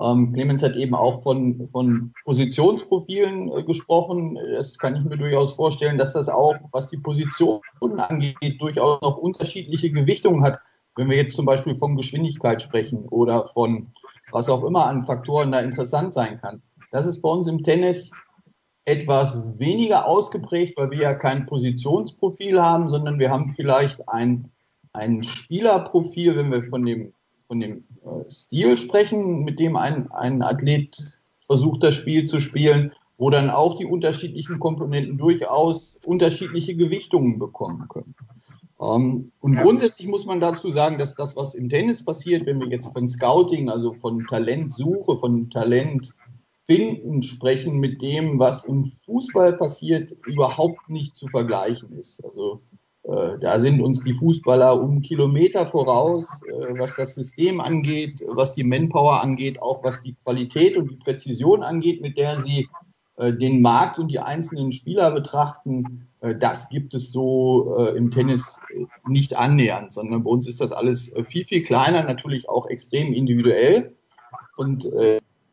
ähm, 0.00 0.32
Clemens 0.32 0.62
hat 0.62 0.76
eben 0.76 0.94
auch 0.94 1.22
von, 1.22 1.68
von 1.68 2.12
Positionsprofilen 2.24 3.52
äh, 3.52 3.62
gesprochen. 3.62 4.38
Das 4.54 4.78
kann 4.78 4.96
ich 4.96 5.04
mir 5.04 5.18
durchaus 5.18 5.52
vorstellen, 5.52 5.98
dass 5.98 6.14
das 6.14 6.28
auch, 6.28 6.56
was 6.72 6.88
die 6.88 6.98
Positionen 6.98 7.62
angeht, 7.98 8.60
durchaus 8.60 9.00
noch 9.02 9.18
unterschiedliche 9.18 9.90
Gewichtungen 9.90 10.42
hat. 10.42 10.58
Wenn 10.96 11.10
wir 11.10 11.16
jetzt 11.16 11.36
zum 11.36 11.44
Beispiel 11.44 11.74
von 11.74 11.96
Geschwindigkeit 11.96 12.62
sprechen 12.62 13.04
oder 13.10 13.46
von 13.48 13.88
was 14.32 14.48
auch 14.48 14.64
immer 14.64 14.86
an 14.86 15.02
Faktoren 15.02 15.52
da 15.52 15.60
interessant 15.60 16.14
sein 16.14 16.40
kann. 16.40 16.62
Das 16.90 17.06
ist 17.06 17.20
bei 17.20 17.28
uns 17.28 17.46
im 17.48 17.62
Tennis 17.62 18.10
etwas 18.86 19.58
weniger 19.58 20.06
ausgeprägt, 20.06 20.78
weil 20.78 20.90
wir 20.92 20.98
ja 20.98 21.14
kein 21.14 21.44
Positionsprofil 21.44 22.62
haben, 22.62 22.88
sondern 22.88 23.18
wir 23.18 23.30
haben 23.30 23.50
vielleicht 23.50 24.08
ein, 24.08 24.50
ein 24.92 25.22
Spielerprofil, 25.24 26.36
wenn 26.36 26.52
wir 26.52 26.62
von 26.70 26.86
dem, 26.86 27.12
von 27.48 27.60
dem 27.60 27.84
äh, 28.04 28.30
Stil 28.30 28.76
sprechen, 28.76 29.44
mit 29.44 29.58
dem 29.58 29.76
ein, 29.76 30.10
ein 30.12 30.40
Athlet 30.40 31.04
versucht, 31.40 31.82
das 31.82 31.94
Spiel 31.94 32.26
zu 32.26 32.38
spielen, 32.38 32.92
wo 33.18 33.28
dann 33.28 33.50
auch 33.50 33.76
die 33.76 33.86
unterschiedlichen 33.86 34.60
Komponenten 34.60 35.18
durchaus 35.18 36.00
unterschiedliche 36.04 36.76
Gewichtungen 36.76 37.40
bekommen 37.40 37.88
können. 37.88 38.14
Ähm, 38.80 39.32
und 39.40 39.56
grundsätzlich 39.56 40.06
muss 40.06 40.26
man 40.26 40.38
dazu 40.38 40.70
sagen, 40.70 40.98
dass 40.98 41.14
das, 41.16 41.34
was 41.34 41.56
im 41.56 41.68
Tennis 41.68 42.04
passiert, 42.04 42.46
wenn 42.46 42.60
wir 42.60 42.68
jetzt 42.68 42.92
von 42.92 43.08
Scouting, 43.08 43.68
also 43.68 43.94
von 43.94 44.24
Talentsuche, 44.28 45.16
von 45.16 45.50
Talent 45.50 46.14
Finden 46.66 47.22
sprechen 47.22 47.78
mit 47.78 48.02
dem, 48.02 48.38
was 48.38 48.64
im 48.64 48.84
Fußball 48.84 49.54
passiert, 49.54 50.12
überhaupt 50.26 50.88
nicht 50.88 51.16
zu 51.16 51.28
vergleichen 51.28 51.92
ist. 51.92 52.24
Also 52.24 52.60
Äh, 53.06 53.38
da 53.40 53.58
sind 53.58 53.80
uns 53.80 54.02
die 54.02 54.14
Fußballer 54.14 54.80
um 54.80 55.00
Kilometer 55.00 55.66
voraus, 55.66 56.42
äh, 56.42 56.78
was 56.78 56.96
das 56.96 57.14
System 57.14 57.60
angeht, 57.60 58.20
was 58.26 58.54
die 58.54 58.64
Manpower 58.64 59.22
angeht, 59.22 59.62
auch 59.62 59.84
was 59.84 60.00
die 60.00 60.14
Qualität 60.14 60.76
und 60.76 60.90
die 60.90 60.96
Präzision 60.96 61.62
angeht, 61.62 62.00
mit 62.00 62.18
der 62.18 62.42
sie 62.42 62.68
äh, 63.16 63.32
den 63.32 63.62
Markt 63.62 64.00
und 64.00 64.08
die 64.10 64.18
einzelnen 64.18 64.72
Spieler 64.72 65.10
betrachten. 65.12 66.08
Das 66.40 66.68
gibt 66.70 66.92
es 66.94 67.12
so 67.12 67.92
im 67.94 68.10
Tennis 68.10 68.58
nicht 69.06 69.36
annähernd, 69.36 69.92
sondern 69.92 70.24
bei 70.24 70.30
uns 70.30 70.48
ist 70.48 70.60
das 70.60 70.72
alles 70.72 71.12
viel, 71.28 71.44
viel 71.44 71.62
kleiner, 71.62 72.02
natürlich 72.02 72.48
auch 72.48 72.66
extrem 72.66 73.12
individuell. 73.12 73.94
Und 74.56 74.88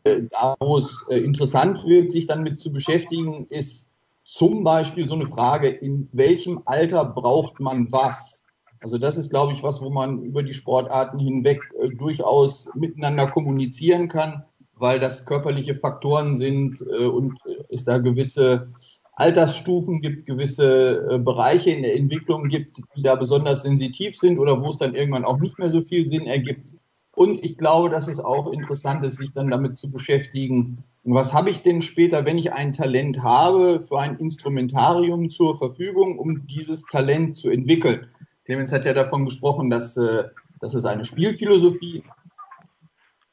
da, 0.04 0.56
wo 0.60 0.78
es 0.78 1.06
interessant 1.10 1.86
wird, 1.86 2.12
sich 2.12 2.28
dann 2.28 2.44
mit 2.44 2.60
zu 2.60 2.72
beschäftigen, 2.72 3.48
ist, 3.48 3.90
zum 4.26 4.64
Beispiel 4.64 5.08
so 5.08 5.16
eine 5.16 5.28
Frage, 5.28 5.68
in 5.68 6.08
welchem 6.12 6.62
Alter 6.66 7.06
braucht 7.06 7.60
man 7.60 7.92
was? 7.92 8.46
Also 8.80 8.98
das 8.98 9.18
ist, 9.18 9.30
glaube 9.30 9.54
ich, 9.54 9.64
was, 9.64 9.82
wo 9.82 9.90
man 9.90 10.24
über 10.24 10.44
die 10.44 10.54
Sportarten 10.54 11.20
hinweg 11.20 11.62
äh, 11.82 11.90
durchaus 11.90 12.70
miteinander 12.76 13.28
kommunizieren 13.28 14.08
kann, 14.08 14.44
weil 14.76 15.00
das 15.00 15.26
körperliche 15.26 15.76
Faktoren 15.76 16.38
sind 16.38 16.84
äh, 16.92 17.06
und 17.06 17.38
es 17.70 17.86
da 17.86 17.98
gewisse 17.98 18.70
Altersstufen 19.14 20.02
gibt, 20.02 20.26
gewisse 20.26 21.08
äh, 21.12 21.18
Bereiche 21.18 21.72
in 21.72 21.84
der 21.84 21.96
Entwicklung 21.96 22.50
gibt, 22.50 22.82
die 22.96 23.04
da 23.04 23.16
besonders 23.16 23.62
sensitiv 23.62 24.18
sind 24.18 24.40
oder 24.40 24.62
wo 24.62 24.70
es 24.70 24.78
dann 24.78 24.96
irgendwann 24.96 25.26
auch 25.26 25.40
nicht 25.40 25.60
mehr 25.60 25.70
so 25.70 25.82
viel 25.82 26.08
Sinn 26.08 26.28
ergibt, 26.28 26.76
und 27.16 27.44
ich 27.44 27.60
glaube, 27.60 27.90
dass 27.90 28.08
es 28.08 28.20
auch 28.20 28.52
interessant 28.52 29.06
ist, 29.06 29.18
sich 29.18 29.32
dann 29.32 29.52
damit 29.52 29.78
zu 29.78 29.90
beschäftigen, 29.90 30.84
was 31.04 31.32
habe 31.32 31.52
ich 31.52 31.62
denn 31.62 31.84
später, 31.84 32.26
wenn 32.26 32.40
ich 32.40 32.54
ein 32.54 32.74
Talent 32.74 33.22
habe, 33.22 33.82
für 33.82 34.00
ein 34.00 34.18
Instrumentarium 34.18 35.30
zur 35.30 35.56
Verfügung, 35.56 36.18
um 36.18 36.48
dieses 36.48 36.84
Talent 36.86 37.36
zu 37.36 37.52
entwickeln. 37.52 38.08
Clemens 38.46 38.72
hat 38.72 38.86
ja 38.86 38.94
davon 38.94 39.26
gesprochen, 39.26 39.70
dass, 39.70 39.96
äh, 39.96 40.24
dass 40.60 40.74
es 40.74 40.86
eine 40.86 41.06
Spielphilosophie 41.06 42.04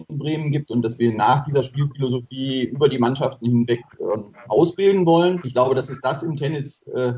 in 0.08 0.18
Bremen 0.18 0.52
gibt 0.52 0.70
und 0.70 0.82
dass 0.82 0.98
wir 0.98 1.14
nach 1.14 1.44
dieser 1.44 1.62
Spielphilosophie 1.62 2.64
über 2.64 2.88
die 2.88 2.98
Mannschaften 2.98 3.46
hinweg 3.46 3.82
ähm, 3.98 4.34
ausbilden 4.48 5.06
wollen. 5.06 5.40
Ich 5.44 5.54
glaube, 5.54 5.74
dass 5.74 5.88
es 5.88 6.00
das 6.02 6.22
im 6.22 6.36
Tennis 6.36 6.86
äh, 6.88 7.14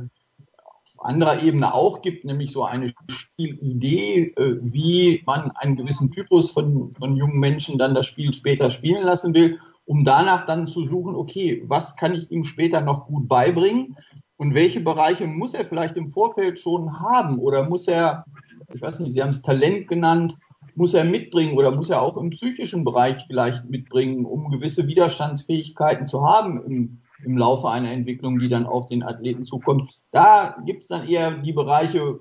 anderer 1.03 1.43
Ebene 1.43 1.75
auch 1.75 2.03
gibt, 2.03 2.25
nämlich 2.25 2.53
so 2.53 2.65
eine 2.65 2.93
Spielidee, 3.09 4.33
äh, 4.37 4.59
wie 4.63 5.23
man 5.27 5.51
einen 5.53 5.77
gewissen 5.77 6.11
Typus 6.11 6.51
von, 6.51 6.93
von 6.93 7.17
jungen 7.17 7.39
Menschen 7.39 7.79
dann 7.79 7.95
das 7.95 8.07
Spiel 8.07 8.33
später 8.33 8.71
spielen 8.71 9.05
lassen 9.05 9.35
will, 9.35 9.59
um 9.85 10.05
danach 10.05 10.47
dann 10.47 10.67
zu 10.67 10.85
suchen, 10.85 11.15
okay, 11.15 11.63
was 11.67 11.97
kann 11.97 12.15
ich 12.15 12.31
ihm 12.31 12.45
später 12.45 12.81
noch 12.81 13.07
gut 13.07 13.29
beibringen 13.29 13.97
und 14.37 14.55
welche 14.55 14.81
Bereiche 14.81 15.27
muss 15.27 15.55
er 15.55 15.65
vielleicht 15.65 15.97
im 15.97 16.07
Vorfeld 16.07 16.59
schon 16.59 17.01
haben 17.01 17.39
oder 17.39 17.69
muss 17.69 17.89
er, 17.89 18.25
ich 18.73 18.81
weiß 18.81 19.01
nicht, 19.01 19.13
Sie 19.13 19.23
haben 19.23 19.31
es 19.31 19.43
Talent 19.43 19.89
genannt, 19.89 20.37
muss 20.75 20.95
er 20.95 21.05
mitbringen 21.05 21.57
oder 21.57 21.71
muss 21.71 21.91
er 21.91 22.01
auch 22.01 22.17
im 22.17 22.31
psychischen 22.31 22.85
Bereich 22.85 23.23
vielleicht 23.27 23.69
mitbringen, 23.69 24.25
um 24.25 24.51
gewisse 24.51 24.87
Widerstandsfähigkeiten 24.87 26.07
zu 26.07 26.25
haben 26.25 26.65
im 26.65 26.99
im 27.25 27.37
Laufe 27.37 27.69
einer 27.69 27.91
Entwicklung, 27.91 28.39
die 28.39 28.49
dann 28.49 28.67
auf 28.67 28.87
den 28.87 29.03
Athleten 29.03 29.45
zukommt. 29.45 30.03
Da 30.11 30.57
gibt 30.65 30.83
es 30.83 30.89
dann 30.89 31.09
eher 31.09 31.31
die 31.33 31.53
Bereiche, 31.53 32.21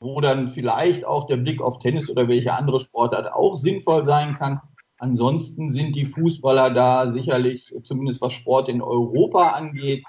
wo 0.00 0.20
dann 0.20 0.48
vielleicht 0.48 1.04
auch 1.04 1.26
der 1.26 1.36
Blick 1.36 1.60
auf 1.60 1.78
Tennis 1.78 2.10
oder 2.10 2.28
welche 2.28 2.52
andere 2.52 2.80
Sportart 2.80 3.32
auch 3.32 3.56
sinnvoll 3.56 4.04
sein 4.04 4.34
kann. 4.34 4.60
Ansonsten 4.98 5.70
sind 5.70 5.94
die 5.94 6.06
Fußballer 6.06 6.70
da 6.70 7.10
sicherlich, 7.10 7.74
zumindest 7.84 8.22
was 8.22 8.32
Sport 8.32 8.68
in 8.68 8.80
Europa 8.80 9.50
angeht, 9.50 10.04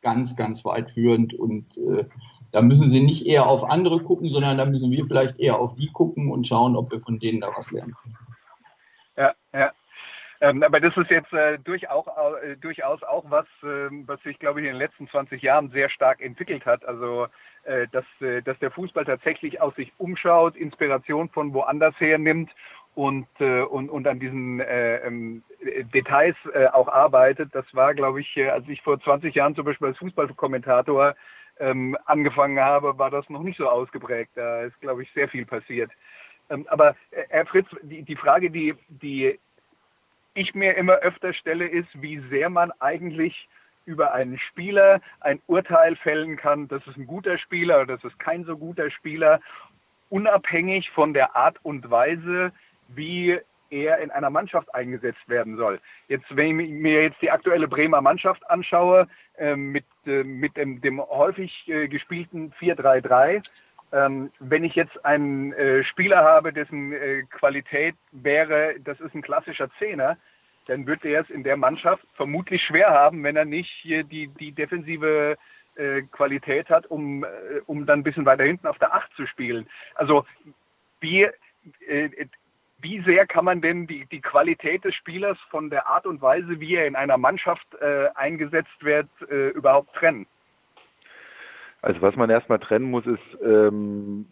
ganz, 0.00 0.34
ganz 0.34 0.64
weit 0.64 0.90
führend. 0.90 1.34
Und 1.34 1.76
äh, 1.76 2.06
da 2.50 2.62
müssen 2.62 2.88
sie 2.88 3.00
nicht 3.00 3.26
eher 3.26 3.48
auf 3.48 3.64
andere 3.64 4.02
gucken, 4.02 4.30
sondern 4.30 4.56
da 4.56 4.64
müssen 4.64 4.90
wir 4.90 5.04
vielleicht 5.04 5.38
eher 5.38 5.58
auf 5.58 5.74
die 5.74 5.88
gucken 5.88 6.30
und 6.30 6.46
schauen, 6.46 6.74
ob 6.74 6.90
wir 6.90 7.00
von 7.00 7.18
denen 7.18 7.40
da 7.40 7.50
was 7.54 7.70
lernen. 7.70 7.94
Ja, 9.16 9.34
ja. 9.52 9.72
Ähm, 10.42 10.62
aber 10.62 10.80
das 10.80 10.96
ist 10.96 11.10
jetzt 11.10 11.32
äh, 11.34 11.58
durchaus, 11.58 12.06
äh, 12.42 12.56
durchaus 12.56 13.02
auch 13.02 13.24
was, 13.28 13.46
äh, 13.62 13.90
was 14.06 14.22
sich, 14.22 14.38
glaube 14.38 14.60
ich, 14.60 14.66
in 14.66 14.72
den 14.72 14.78
letzten 14.78 15.06
20 15.08 15.42
Jahren 15.42 15.70
sehr 15.70 15.90
stark 15.90 16.22
entwickelt 16.22 16.64
hat. 16.64 16.84
Also, 16.86 17.26
äh, 17.64 17.86
dass, 17.92 18.06
äh, 18.20 18.40
dass 18.40 18.58
der 18.58 18.70
Fußball 18.70 19.04
tatsächlich 19.04 19.60
aus 19.60 19.74
sich 19.74 19.92
umschaut, 19.98 20.56
Inspiration 20.56 21.28
von 21.28 21.52
woanders 21.52 21.94
her 22.00 22.16
nimmt 22.16 22.50
und, 22.94 23.28
äh, 23.38 23.60
und, 23.60 23.90
und 23.90 24.06
an 24.06 24.18
diesen 24.18 24.62
ähm, 24.66 25.42
Details 25.92 26.36
auch 26.72 26.88
arbeitet. 26.88 27.54
Das 27.54 27.66
war, 27.74 27.94
glaube 27.94 28.22
ich, 28.22 28.50
als 28.50 28.66
ich 28.66 28.80
vor 28.80 28.98
20 28.98 29.34
Jahren 29.34 29.54
zum 29.54 29.66
Beispiel 29.66 29.88
als 29.88 29.98
Fußballkommentator 29.98 31.14
ähm, 31.58 31.98
angefangen 32.06 32.58
habe, 32.58 32.98
war 32.98 33.10
das 33.10 33.28
noch 33.28 33.42
nicht 33.42 33.58
so 33.58 33.68
ausgeprägt. 33.68 34.32
Da 34.36 34.62
ist, 34.62 34.80
glaube 34.80 35.02
ich, 35.02 35.12
sehr 35.12 35.28
viel 35.28 35.44
passiert. 35.44 35.90
Ähm, 36.48 36.66
aber 36.68 36.96
Herr 37.28 37.44
Fritz, 37.44 37.68
die, 37.82 38.02
die 38.02 38.16
Frage, 38.16 38.50
die, 38.50 38.74
die 38.88 39.38
ich 40.40 40.54
mir 40.54 40.76
immer 40.76 40.94
öfter 40.94 41.32
stelle, 41.32 41.66
ist, 41.66 41.88
wie 41.94 42.18
sehr 42.30 42.50
man 42.50 42.72
eigentlich 42.80 43.48
über 43.84 44.12
einen 44.12 44.38
Spieler 44.38 45.00
ein 45.20 45.40
Urteil 45.46 45.96
fällen 45.96 46.36
kann, 46.36 46.68
das 46.68 46.86
ist 46.86 46.96
ein 46.96 47.06
guter 47.06 47.38
Spieler 47.38 47.82
oder 47.82 47.96
das 47.96 48.04
ist 48.04 48.18
kein 48.18 48.44
so 48.44 48.56
guter 48.56 48.90
Spieler, 48.90 49.40
unabhängig 50.10 50.90
von 50.90 51.14
der 51.14 51.34
Art 51.36 51.56
und 51.62 51.90
Weise, 51.90 52.52
wie 52.88 53.38
er 53.70 53.98
in 53.98 54.10
einer 54.10 54.30
Mannschaft 54.30 54.74
eingesetzt 54.74 55.28
werden 55.28 55.56
soll. 55.56 55.80
Jetzt, 56.08 56.26
wenn 56.30 56.58
ich 56.58 56.70
mir 56.70 57.02
jetzt 57.04 57.22
die 57.22 57.30
aktuelle 57.30 57.68
Bremer 57.68 58.00
Mannschaft 58.00 58.48
anschaue, 58.50 59.06
äh, 59.38 59.56
mit, 59.56 59.84
äh, 60.06 60.24
mit 60.24 60.56
dem, 60.56 60.80
dem 60.80 61.00
häufig 61.00 61.68
äh, 61.68 61.88
gespielten 61.88 62.52
4-3-3, 62.60 63.42
ähm, 63.92 64.30
wenn 64.38 64.64
ich 64.64 64.74
jetzt 64.74 65.04
einen 65.04 65.52
äh, 65.52 65.82
Spieler 65.84 66.22
habe, 66.24 66.52
dessen 66.52 66.92
äh, 66.92 67.22
Qualität 67.30 67.96
wäre, 68.12 68.76
das 68.84 69.00
ist 69.00 69.14
ein 69.14 69.22
klassischer 69.22 69.68
Zehner, 69.78 70.16
dann 70.66 70.86
wird 70.86 71.04
er 71.04 71.22
es 71.22 71.30
in 71.30 71.42
der 71.42 71.56
Mannschaft 71.56 72.04
vermutlich 72.14 72.62
schwer 72.62 72.90
haben, 72.90 73.24
wenn 73.24 73.36
er 73.36 73.44
nicht 73.44 73.70
hier 73.70 74.04
die, 74.04 74.28
die 74.28 74.52
defensive 74.52 75.36
äh, 75.74 76.02
Qualität 76.02 76.68
hat, 76.68 76.86
um, 76.86 77.24
äh, 77.24 77.28
um 77.66 77.86
dann 77.86 78.00
ein 78.00 78.04
bisschen 78.04 78.26
weiter 78.26 78.44
hinten 78.44 78.66
auf 78.66 78.78
der 78.78 78.94
Acht 78.94 79.12
zu 79.14 79.26
spielen. 79.26 79.68
Also 79.94 80.24
wie, 81.00 81.28
äh, 81.88 82.26
wie 82.80 83.02
sehr 83.02 83.26
kann 83.26 83.44
man 83.44 83.60
denn 83.60 83.86
die, 83.86 84.06
die 84.06 84.20
Qualität 84.20 84.84
des 84.84 84.94
Spielers 84.94 85.38
von 85.50 85.70
der 85.70 85.86
Art 85.86 86.06
und 86.06 86.22
Weise, 86.22 86.60
wie 86.60 86.76
er 86.76 86.86
in 86.86 86.96
einer 86.96 87.18
Mannschaft 87.18 87.66
äh, 87.80 88.08
eingesetzt 88.14 88.82
wird, 88.82 89.08
überhaupt 89.54 89.94
trennen? 89.94 90.26
Also 91.82 92.02
was 92.02 92.16
man 92.16 92.30
erstmal 92.30 92.58
trennen 92.58 92.90
muss, 92.90 93.06
ist 93.06 93.38
ähm, 93.44 94.26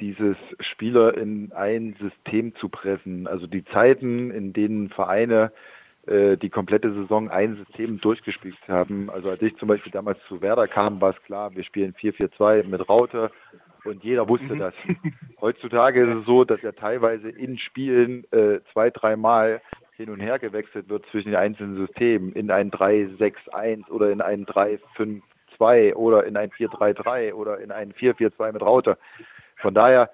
dieses 0.00 0.36
Spieler 0.60 1.16
in 1.16 1.52
ein 1.52 1.96
System 2.00 2.54
zu 2.56 2.68
pressen. 2.68 3.26
Also 3.26 3.46
die 3.46 3.64
Zeiten, 3.64 4.30
in 4.30 4.52
denen 4.52 4.90
Vereine 4.90 5.52
äh, 6.06 6.36
die 6.36 6.50
komplette 6.50 6.92
Saison 6.92 7.30
ein 7.30 7.56
System 7.56 8.00
durchgespielt 8.00 8.56
haben. 8.68 9.08
Also 9.10 9.30
als 9.30 9.40
ich 9.42 9.56
zum 9.56 9.68
Beispiel 9.68 9.92
damals 9.92 10.18
zu 10.28 10.42
Werder 10.42 10.68
kam, 10.68 11.00
war 11.00 11.10
es 11.10 11.22
klar, 11.22 11.54
wir 11.54 11.64
spielen 11.64 11.94
4-4-2 11.94 12.64
mit 12.64 12.88
Raute 12.88 13.30
und 13.84 14.02
jeder 14.04 14.28
wusste 14.28 14.54
mhm. 14.54 14.58
das. 14.58 14.74
Heutzutage 15.40 16.02
ist 16.02 16.20
es 16.20 16.26
so, 16.26 16.44
dass 16.44 16.60
ja 16.62 16.72
teilweise 16.72 17.28
in 17.30 17.58
Spielen 17.58 18.24
äh, 18.32 18.60
zwei, 18.72 18.90
dreimal 18.90 19.62
hin 19.96 20.10
und 20.10 20.20
her 20.20 20.38
gewechselt 20.38 20.88
wird 20.88 21.06
zwischen 21.10 21.30
den 21.30 21.38
einzelnen 21.38 21.76
Systemen 21.76 22.32
in 22.32 22.50
ein 22.50 22.70
3-6-1 22.70 23.88
oder 23.88 24.10
in 24.10 24.20
ein 24.20 24.44
3-5 24.44 25.22
2 25.56 25.94
oder 25.94 26.24
in 26.24 26.36
ein 26.36 26.50
4-3-3 26.50 27.32
oder 27.32 27.58
in 27.60 27.70
ein 27.70 27.92
4-4-2 27.92 28.52
mit 28.52 28.62
Raute. 28.62 28.98
Von 29.56 29.74
daher 29.74 30.10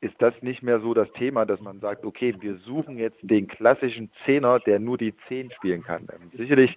ist 0.00 0.14
das 0.18 0.34
nicht 0.42 0.62
mehr 0.62 0.80
so 0.80 0.92
das 0.92 1.10
Thema, 1.12 1.46
dass 1.46 1.60
man 1.60 1.80
sagt, 1.80 2.04
okay, 2.04 2.34
wir 2.40 2.56
suchen 2.58 2.98
jetzt 2.98 3.18
den 3.22 3.48
klassischen 3.48 4.10
Zehner, 4.24 4.60
der 4.60 4.78
nur 4.78 4.98
die 4.98 5.14
10 5.28 5.50
spielen 5.52 5.82
kann. 5.82 6.06
Ähm, 6.12 6.30
sicherlich 6.36 6.76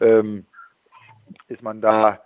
ähm, 0.00 0.46
ist 1.48 1.62
man 1.62 1.80
da 1.80 2.20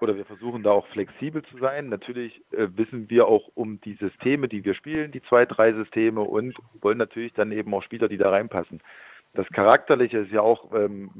oder 0.00 0.16
wir 0.16 0.26
versuchen 0.26 0.62
da 0.62 0.72
auch 0.72 0.86
flexibel 0.88 1.42
zu 1.44 1.58
sein. 1.58 1.88
Natürlich 1.88 2.42
äh, 2.52 2.68
wissen 2.76 3.08
wir 3.08 3.28
auch 3.28 3.48
um 3.54 3.80
die 3.80 3.94
Systeme, 3.94 4.48
die 4.48 4.64
wir 4.64 4.74
spielen, 4.74 5.10
die 5.10 5.22
zwei, 5.22 5.46
drei 5.46 5.72
Systeme 5.72 6.20
und 6.20 6.54
wollen 6.82 6.98
natürlich 6.98 7.32
dann 7.32 7.50
eben 7.50 7.72
auch 7.72 7.82
Spieler, 7.82 8.08
die 8.08 8.18
da 8.18 8.30
reinpassen 8.30 8.82
das 9.36 9.46
Charakterliche 9.48 10.18
ist 10.18 10.32
ja 10.32 10.40
auch, 10.40 10.72
ähm, 10.74 11.10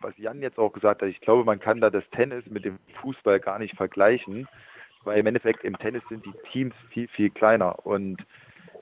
was 0.00 0.16
Jan 0.16 0.42
jetzt 0.42 0.58
auch 0.58 0.72
gesagt 0.72 1.02
hat, 1.02 1.08
ich 1.08 1.20
glaube, 1.20 1.44
man 1.44 1.60
kann 1.60 1.80
da 1.80 1.90
das 1.90 2.08
Tennis 2.10 2.44
mit 2.46 2.64
dem 2.64 2.78
Fußball 3.00 3.40
gar 3.40 3.58
nicht 3.58 3.76
vergleichen, 3.76 4.48
weil 5.04 5.18
im 5.18 5.26
Endeffekt 5.26 5.64
im 5.64 5.78
Tennis 5.78 6.02
sind 6.08 6.24
die 6.24 6.34
Teams 6.50 6.74
viel, 6.90 7.08
viel 7.08 7.30
kleiner. 7.30 7.86
Und 7.86 8.24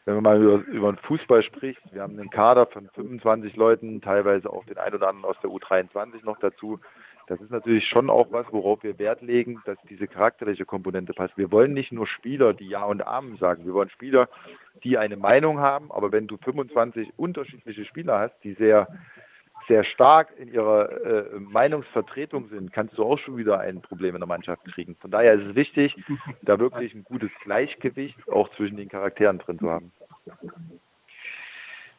wenn 0.04 0.14
man 0.14 0.22
mal 0.22 0.42
über, 0.42 0.64
über 0.66 0.92
den 0.92 0.98
Fußball 0.98 1.42
spricht, 1.42 1.80
wir 1.92 2.02
haben 2.02 2.18
einen 2.18 2.30
Kader 2.30 2.66
von 2.66 2.88
25 2.94 3.56
Leuten, 3.56 4.00
teilweise 4.00 4.50
auch 4.50 4.64
den 4.64 4.78
ein 4.78 4.94
oder 4.94 5.08
anderen 5.08 5.30
aus 5.30 5.40
der 5.42 5.50
U23 5.50 6.24
noch 6.24 6.38
dazu. 6.38 6.78
Das 7.26 7.40
ist 7.40 7.50
natürlich 7.50 7.86
schon 7.86 8.08
auch 8.08 8.30
was, 8.30 8.46
worauf 8.52 8.82
wir 8.82 8.98
Wert 8.98 9.20
legen, 9.20 9.60
dass 9.66 9.78
diese 9.88 10.06
charakterliche 10.06 10.64
Komponente 10.64 11.12
passt. 11.12 11.36
Wir 11.36 11.50
wollen 11.50 11.72
nicht 11.72 11.92
nur 11.92 12.06
Spieler, 12.06 12.52
die 12.54 12.68
Ja 12.68 12.84
und 12.84 13.04
Amen 13.06 13.36
sagen. 13.38 13.66
Wir 13.66 13.74
wollen 13.74 13.90
Spieler, 13.90 14.28
die 14.84 14.96
eine 14.96 15.16
Meinung 15.16 15.58
haben. 15.58 15.90
Aber 15.90 16.12
wenn 16.12 16.28
du 16.28 16.36
25 16.36 17.12
unterschiedliche 17.16 17.84
Spieler 17.84 18.20
hast, 18.20 18.34
die 18.44 18.54
sehr 18.54 18.88
sehr 19.68 19.84
stark 19.84 20.28
in 20.38 20.52
ihrer 20.52 20.90
äh, 21.04 21.40
Meinungsvertretung 21.40 22.48
sind, 22.50 22.72
kannst 22.72 22.96
du 22.98 23.04
auch 23.04 23.18
schon 23.18 23.36
wieder 23.36 23.58
ein 23.58 23.80
Problem 23.80 24.14
in 24.14 24.20
der 24.20 24.28
Mannschaft 24.28 24.64
kriegen. 24.66 24.96
Von 25.00 25.10
daher 25.10 25.34
ist 25.34 25.46
es 25.46 25.54
wichtig, 25.54 25.96
da 26.42 26.58
wirklich 26.58 26.94
ein 26.94 27.04
gutes 27.04 27.30
Gleichgewicht 27.42 28.16
auch 28.30 28.48
zwischen 28.50 28.76
den 28.76 28.88
Charakteren 28.88 29.38
drin 29.38 29.58
zu 29.58 29.70
haben. 29.70 29.92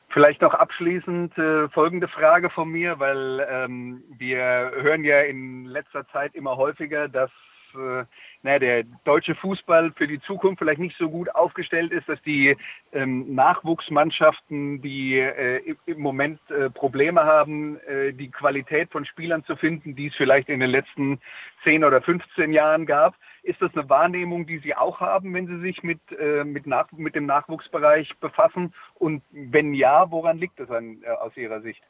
Vielleicht 0.09 0.41
noch 0.41 0.53
abschließend 0.53 1.37
äh, 1.37 1.67
folgende 1.69 2.07
Frage 2.07 2.49
von 2.49 2.69
mir, 2.69 2.99
weil 2.99 3.45
ähm, 3.49 4.03
wir 4.17 4.71
hören 4.75 5.03
ja 5.03 5.21
in 5.21 5.65
letzter 5.65 6.07
Zeit 6.07 6.33
immer 6.33 6.55
häufiger, 6.55 7.09
dass 7.09 7.29
äh, 7.75 8.05
naja, 8.43 8.59
der 8.59 8.83
deutsche 9.03 9.35
Fußball 9.35 9.91
für 9.95 10.07
die 10.07 10.21
Zukunft 10.21 10.59
vielleicht 10.59 10.79
nicht 10.79 10.97
so 10.97 11.09
gut 11.09 11.33
aufgestellt 11.35 11.91
ist, 11.91 12.07
dass 12.07 12.21
die 12.21 12.55
ähm, 12.93 13.33
Nachwuchsmannschaften, 13.35 14.81
die 14.81 15.19
äh, 15.19 15.75
im 15.85 15.99
Moment 15.99 16.39
äh, 16.49 16.69
Probleme 16.69 17.23
haben, 17.23 17.79
äh, 17.81 18.13
die 18.13 18.31
Qualität 18.31 18.91
von 18.91 19.05
Spielern 19.05 19.43
zu 19.43 19.55
finden, 19.55 19.95
die 19.95 20.07
es 20.07 20.15
vielleicht 20.15 20.49
in 20.49 20.59
den 20.59 20.69
letzten 20.69 21.19
10 21.63 21.83
oder 21.83 22.01
15 22.01 22.53
Jahren 22.53 22.85
gab. 22.85 23.15
Ist 23.47 23.61
das 23.61 23.73
eine 23.75 23.89
Wahrnehmung, 23.89 24.45
die 24.45 24.57
Sie 24.57 24.75
auch 24.75 24.99
haben, 24.99 25.33
wenn 25.33 25.47
Sie 25.47 25.61
sich 25.61 25.81
mit, 25.81 25.99
äh, 26.19 26.43
mit, 26.43 26.67
nach, 26.67 26.91
mit 26.91 27.15
dem 27.15 27.25
Nachwuchsbereich 27.25 28.17
befassen? 28.19 28.73
Und 28.95 29.23
wenn 29.31 29.73
ja, 29.73 30.11
woran 30.11 30.37
liegt 30.37 30.59
das 30.59 30.69
an, 30.69 31.01
äh, 31.03 31.11
aus 31.11 31.35
Ihrer 31.37 31.61
Sicht? 31.61 31.81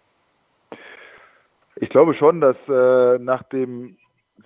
Ich 1.78 1.90
glaube 1.90 2.14
schon, 2.14 2.42
dass 2.42 2.58
äh, 2.70 3.18
nach 3.18 3.42
dem 3.42 3.98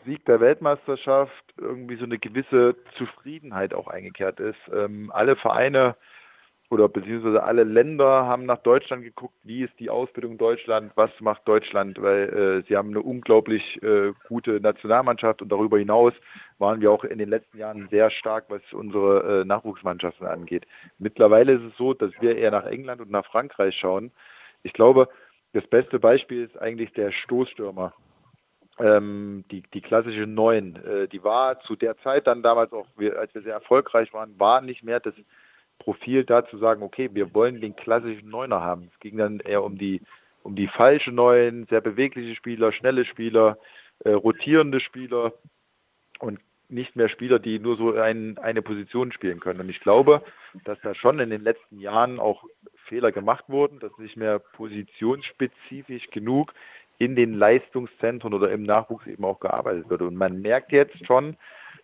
Sieg 0.06 0.24
der 0.24 0.40
Weltmeisterschaft 0.40 1.44
irgendwie 1.58 1.98
so 1.98 2.06
eine 2.06 2.18
gewisse 2.18 2.78
Zufriedenheit 2.98 3.74
auch 3.74 3.90
eingekehrt 3.90 4.40
ist. 4.40 4.60
Ähm, 4.74 5.12
alle 5.14 5.36
Vereine 5.36 5.98
oder 6.72 6.88
beziehungsweise 6.88 7.44
alle 7.44 7.66
Länder 7.66 8.26
haben 8.26 8.46
nach 8.46 8.60
Deutschland 8.60 9.04
geguckt, 9.04 9.36
wie 9.44 9.64
ist 9.64 9.78
die 9.78 9.90
Ausbildung 9.90 10.34
in 10.34 10.38
Deutschland, 10.38 10.94
was 10.96 11.12
macht 11.20 11.46
Deutschland, 11.46 12.02
weil 12.02 12.30
äh, 12.30 12.68
sie 12.68 12.78
haben 12.78 12.90
eine 12.92 13.02
unglaublich 13.02 13.84
äh, 13.84 14.14
gute 14.30 14.62
Nationalmannschaft 14.62 15.42
und 15.42 15.52
darüber 15.52 15.78
hinaus 15.78 16.14
waren 16.60 16.80
wir 16.80 16.90
auch 16.90 17.04
in 17.04 17.20
den 17.20 17.30
letzten 17.30 17.58
Jahren 17.58 17.90
sehr 17.92 18.10
stark, 18.10 18.46
was 18.48 18.62
unsere 18.72 19.42
äh, 19.42 19.46
Nachwuchsmannschaften 19.46 20.26
angeht. 20.26 20.66
Mittlerweile 20.98 21.54
ist 21.54 21.64
es 21.64 21.78
so, 21.78 21.94
dass 21.94 22.12
wir 22.22 22.38
eher 22.38 22.52
nach 22.52 22.66
England 22.66 23.02
und 23.02 23.12
nach 23.12 23.26
Frankreich 23.26 23.76
schauen. 23.76 24.12
Ich 24.64 24.72
glaube, 24.72 25.10
das 25.52 25.68
beste 25.68 26.00
Beispiel 26.00 26.46
ist 26.46 26.58
eigentlich 26.58 26.94
der 26.94 27.12
Stoßstürmer 27.12 27.94
ähm, 28.80 29.44
die, 29.52 29.62
die 29.74 29.82
klassische 29.82 30.26
Neun, 30.26 30.78
äh, 30.78 31.10
die 31.10 31.22
war 31.22 31.60
zu 31.62 31.76
der 31.76 31.98
Zeit 31.98 32.28
dann 32.28 32.42
damals 32.42 32.72
auch, 32.72 32.88
als 33.18 33.36
wir 33.36 33.42
sehr 33.42 33.56
erfolgreich 33.56 34.14
waren, 34.14 34.40
war 34.40 34.62
nicht 34.62 34.84
mehr 34.84 35.02
das 35.02 35.14
Profil 35.82 36.24
da 36.24 36.46
zu 36.46 36.58
sagen, 36.58 36.84
okay, 36.84 37.10
wir 37.14 37.34
wollen 37.34 37.60
den 37.60 37.76
klassischen 37.76 38.30
Neuner 38.30 38.62
haben. 38.62 38.90
Es 38.94 39.00
ging 39.00 39.18
dann 39.18 39.40
eher 39.40 39.64
um 39.64 39.78
die, 39.78 40.02
um 40.44 40.56
die 40.56 40.68
falsche 40.68 41.12
Neun, 41.12 41.66
sehr 41.70 41.82
bewegliche 41.82 42.36
Spieler, 42.36 42.72
schnelle 42.72 43.06
Spieler, 43.06 43.58
äh, 44.00 44.12
rotierende 44.12 44.80
Spieler 44.80 45.34
und 46.20 46.40
nicht 46.70 46.96
mehr 46.96 47.10
Spieler, 47.10 47.40
die 47.40 47.60
nur 47.60 47.76
so 47.78 47.94
ein, 47.96 48.38
eine 48.38 48.62
Position 48.62 49.12
spielen 49.12 49.40
können. 49.40 49.60
Und 49.60 49.70
ich 49.70 49.82
glaube, 49.82 50.24
dass 50.64 50.80
da 50.82 50.96
schon 50.96 51.20
in 51.20 51.30
den 51.30 51.42
letzten 51.42 51.80
Jahren 51.80 52.20
auch 52.20 52.46
Fehler 52.86 53.12
gemacht 53.12 53.46
wurden, 53.48 53.80
dass 53.80 53.98
nicht 53.98 54.18
mehr 54.18 54.40
positionsspezifisch 54.40 56.10
genug 56.12 56.54
in 56.98 57.16
den 57.16 57.34
Leistungszentren 57.34 58.34
oder 58.34 58.52
im 58.52 58.64
Nachwuchs 58.64 59.08
eben 59.08 59.26
auch 59.26 59.40
gearbeitet 59.40 59.90
wird. 59.90 60.02
Und 60.02 60.16
man 60.16 60.42
merkt 60.42 60.72
jetzt 60.72 61.06
schon, 61.06 61.36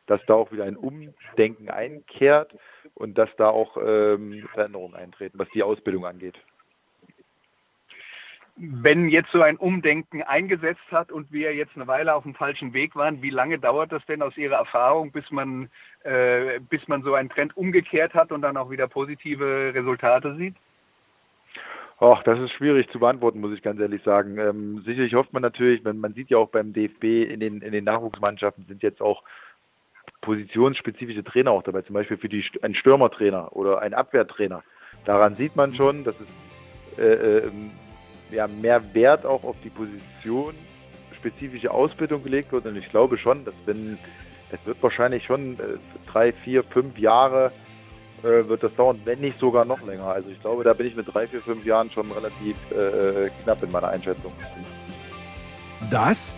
dass 0.08 0.22
da 0.26 0.34
auch 0.34 0.52
wieder 0.52 0.64
ein 0.64 0.78
Umdenken 0.78 1.70
einkehrt 1.70 2.54
und 2.96 3.18
dass 3.18 3.30
da 3.38 3.50
auch 3.50 3.78
ähm, 3.78 4.48
Veränderungen 4.54 4.96
eintreten, 4.96 5.38
was 5.38 5.50
die 5.54 5.64
Ausbildung 5.64 6.06
angeht. 6.06 6.36
Wenn 8.56 9.10
jetzt 9.10 9.32
so 9.32 9.44
ein 9.44 9.58
Umdenken 9.58 10.24
eingesetzt 10.24 10.82
hat 10.90 11.12
und 11.12 11.32
wir 11.32 11.54
jetzt 11.54 11.76
eine 11.76 11.86
Weile 11.86 12.16
auf 12.16 12.24
dem 12.24 12.34
falschen 12.34 12.74
Weg 12.74 12.96
waren, 12.96 13.22
wie 13.22 13.30
lange 13.30 13.60
dauert 13.60 13.92
das 13.92 14.04
denn 14.08 14.24
aus 14.24 14.36
Ihrer 14.36 14.56
Erfahrung, 14.56 15.12
bis 15.12 15.30
man, 15.30 15.70
äh, 16.04 16.60
bis 16.60 16.88
man 16.88 17.04
so 17.04 17.14
einen 17.14 17.30
Trend 17.30 17.56
umgekehrt 17.56 18.16
hat 18.16 18.32
und 18.32 18.42
dann 18.42 18.58
auch 18.58 18.72
wieder 18.72 18.88
positive 18.88 19.74
Resultate 19.76 20.36
sieht? 20.38 20.56
Ach, 22.00 22.22
das 22.24 22.40
ist 22.40 22.52
schwierig 22.52 22.90
zu 22.92 23.00
beantworten, 23.00 23.42
muss 23.42 23.54
ich 23.54 23.64
ganz 23.64 23.80
ehrlich 23.80 24.04
sagen. 24.04 24.38
Ähm, 24.38 24.84
sicherlich 24.86 25.16
hofft 25.16 25.34
man 25.34 25.42
natürlich, 25.42 25.84
wenn 25.84 26.00
man 26.00 26.14
sieht 26.14 26.30
ja 26.30 26.38
auch 26.38 26.50
beim 26.50 26.72
DFB 26.72 27.04
in 27.04 27.40
den, 27.40 27.62
in 27.62 27.72
den 27.72 27.86
Nachwuchsmannschaften 27.86 28.66
sind 28.68 28.84
jetzt 28.84 29.02
auch 29.02 29.24
positionsspezifische 30.28 31.24
Trainer 31.24 31.52
auch 31.52 31.64
dabei, 31.64 31.84
zum 31.84 31.94
Beispiel 31.94 32.18
für 32.18 32.28
die, 32.28 32.44
ein 32.62 32.76
Stürmertrainer 32.76 33.56
oder 33.56 33.82
ein 33.82 33.94
Abwehrtrainer. 33.94 34.62
Daran 35.06 35.36
sieht 35.36 35.56
man 35.56 35.74
schon, 35.74 36.04
dass 36.04 36.16
es 36.20 37.00
äh, 37.00 37.38
äh, 37.38 37.52
ja, 38.32 38.46
mehr 38.48 38.94
Wert 38.94 39.26
auch 39.26 39.46
auf 39.46 39.56
die 39.64 39.70
Position 39.70 40.54
spezifische 41.16 41.72
Ausbildung 41.72 42.24
gelegt 42.24 42.52
wird. 42.52 42.66
Und 42.66 42.76
ich 42.76 42.90
glaube 42.90 43.18
schon, 43.18 43.46
dass 43.46 43.54
wenn, 43.66 43.98
es 44.52 44.60
wird 44.66 44.84
wahrscheinlich 44.84 45.24
schon 45.24 45.54
äh, 45.54 45.78
drei, 46.12 46.34
vier, 46.34 46.62
fünf 46.66 46.98
Jahre 47.00 47.54
äh, 48.24 48.50
wird 48.50 48.64
das 48.64 48.76
dauern, 48.76 49.00
wenn 49.06 49.22
nicht 49.22 49.40
sogar 49.40 49.64
noch 49.64 49.82
länger. 49.82 50.08
Also 50.08 50.30
ich 50.30 50.42
glaube, 50.42 50.66
da 50.66 50.74
bin 50.74 50.88
ich 50.88 50.96
mit 50.98 51.08
drei, 51.14 51.26
vier, 51.26 51.40
fünf 51.40 51.64
Jahren 51.64 51.90
schon 51.90 52.12
relativ 52.12 52.58
äh, 52.72 53.30
knapp 53.44 53.64
in 53.64 53.72
meiner 53.72 53.88
Einschätzung. 53.88 54.34
Das 55.90 56.38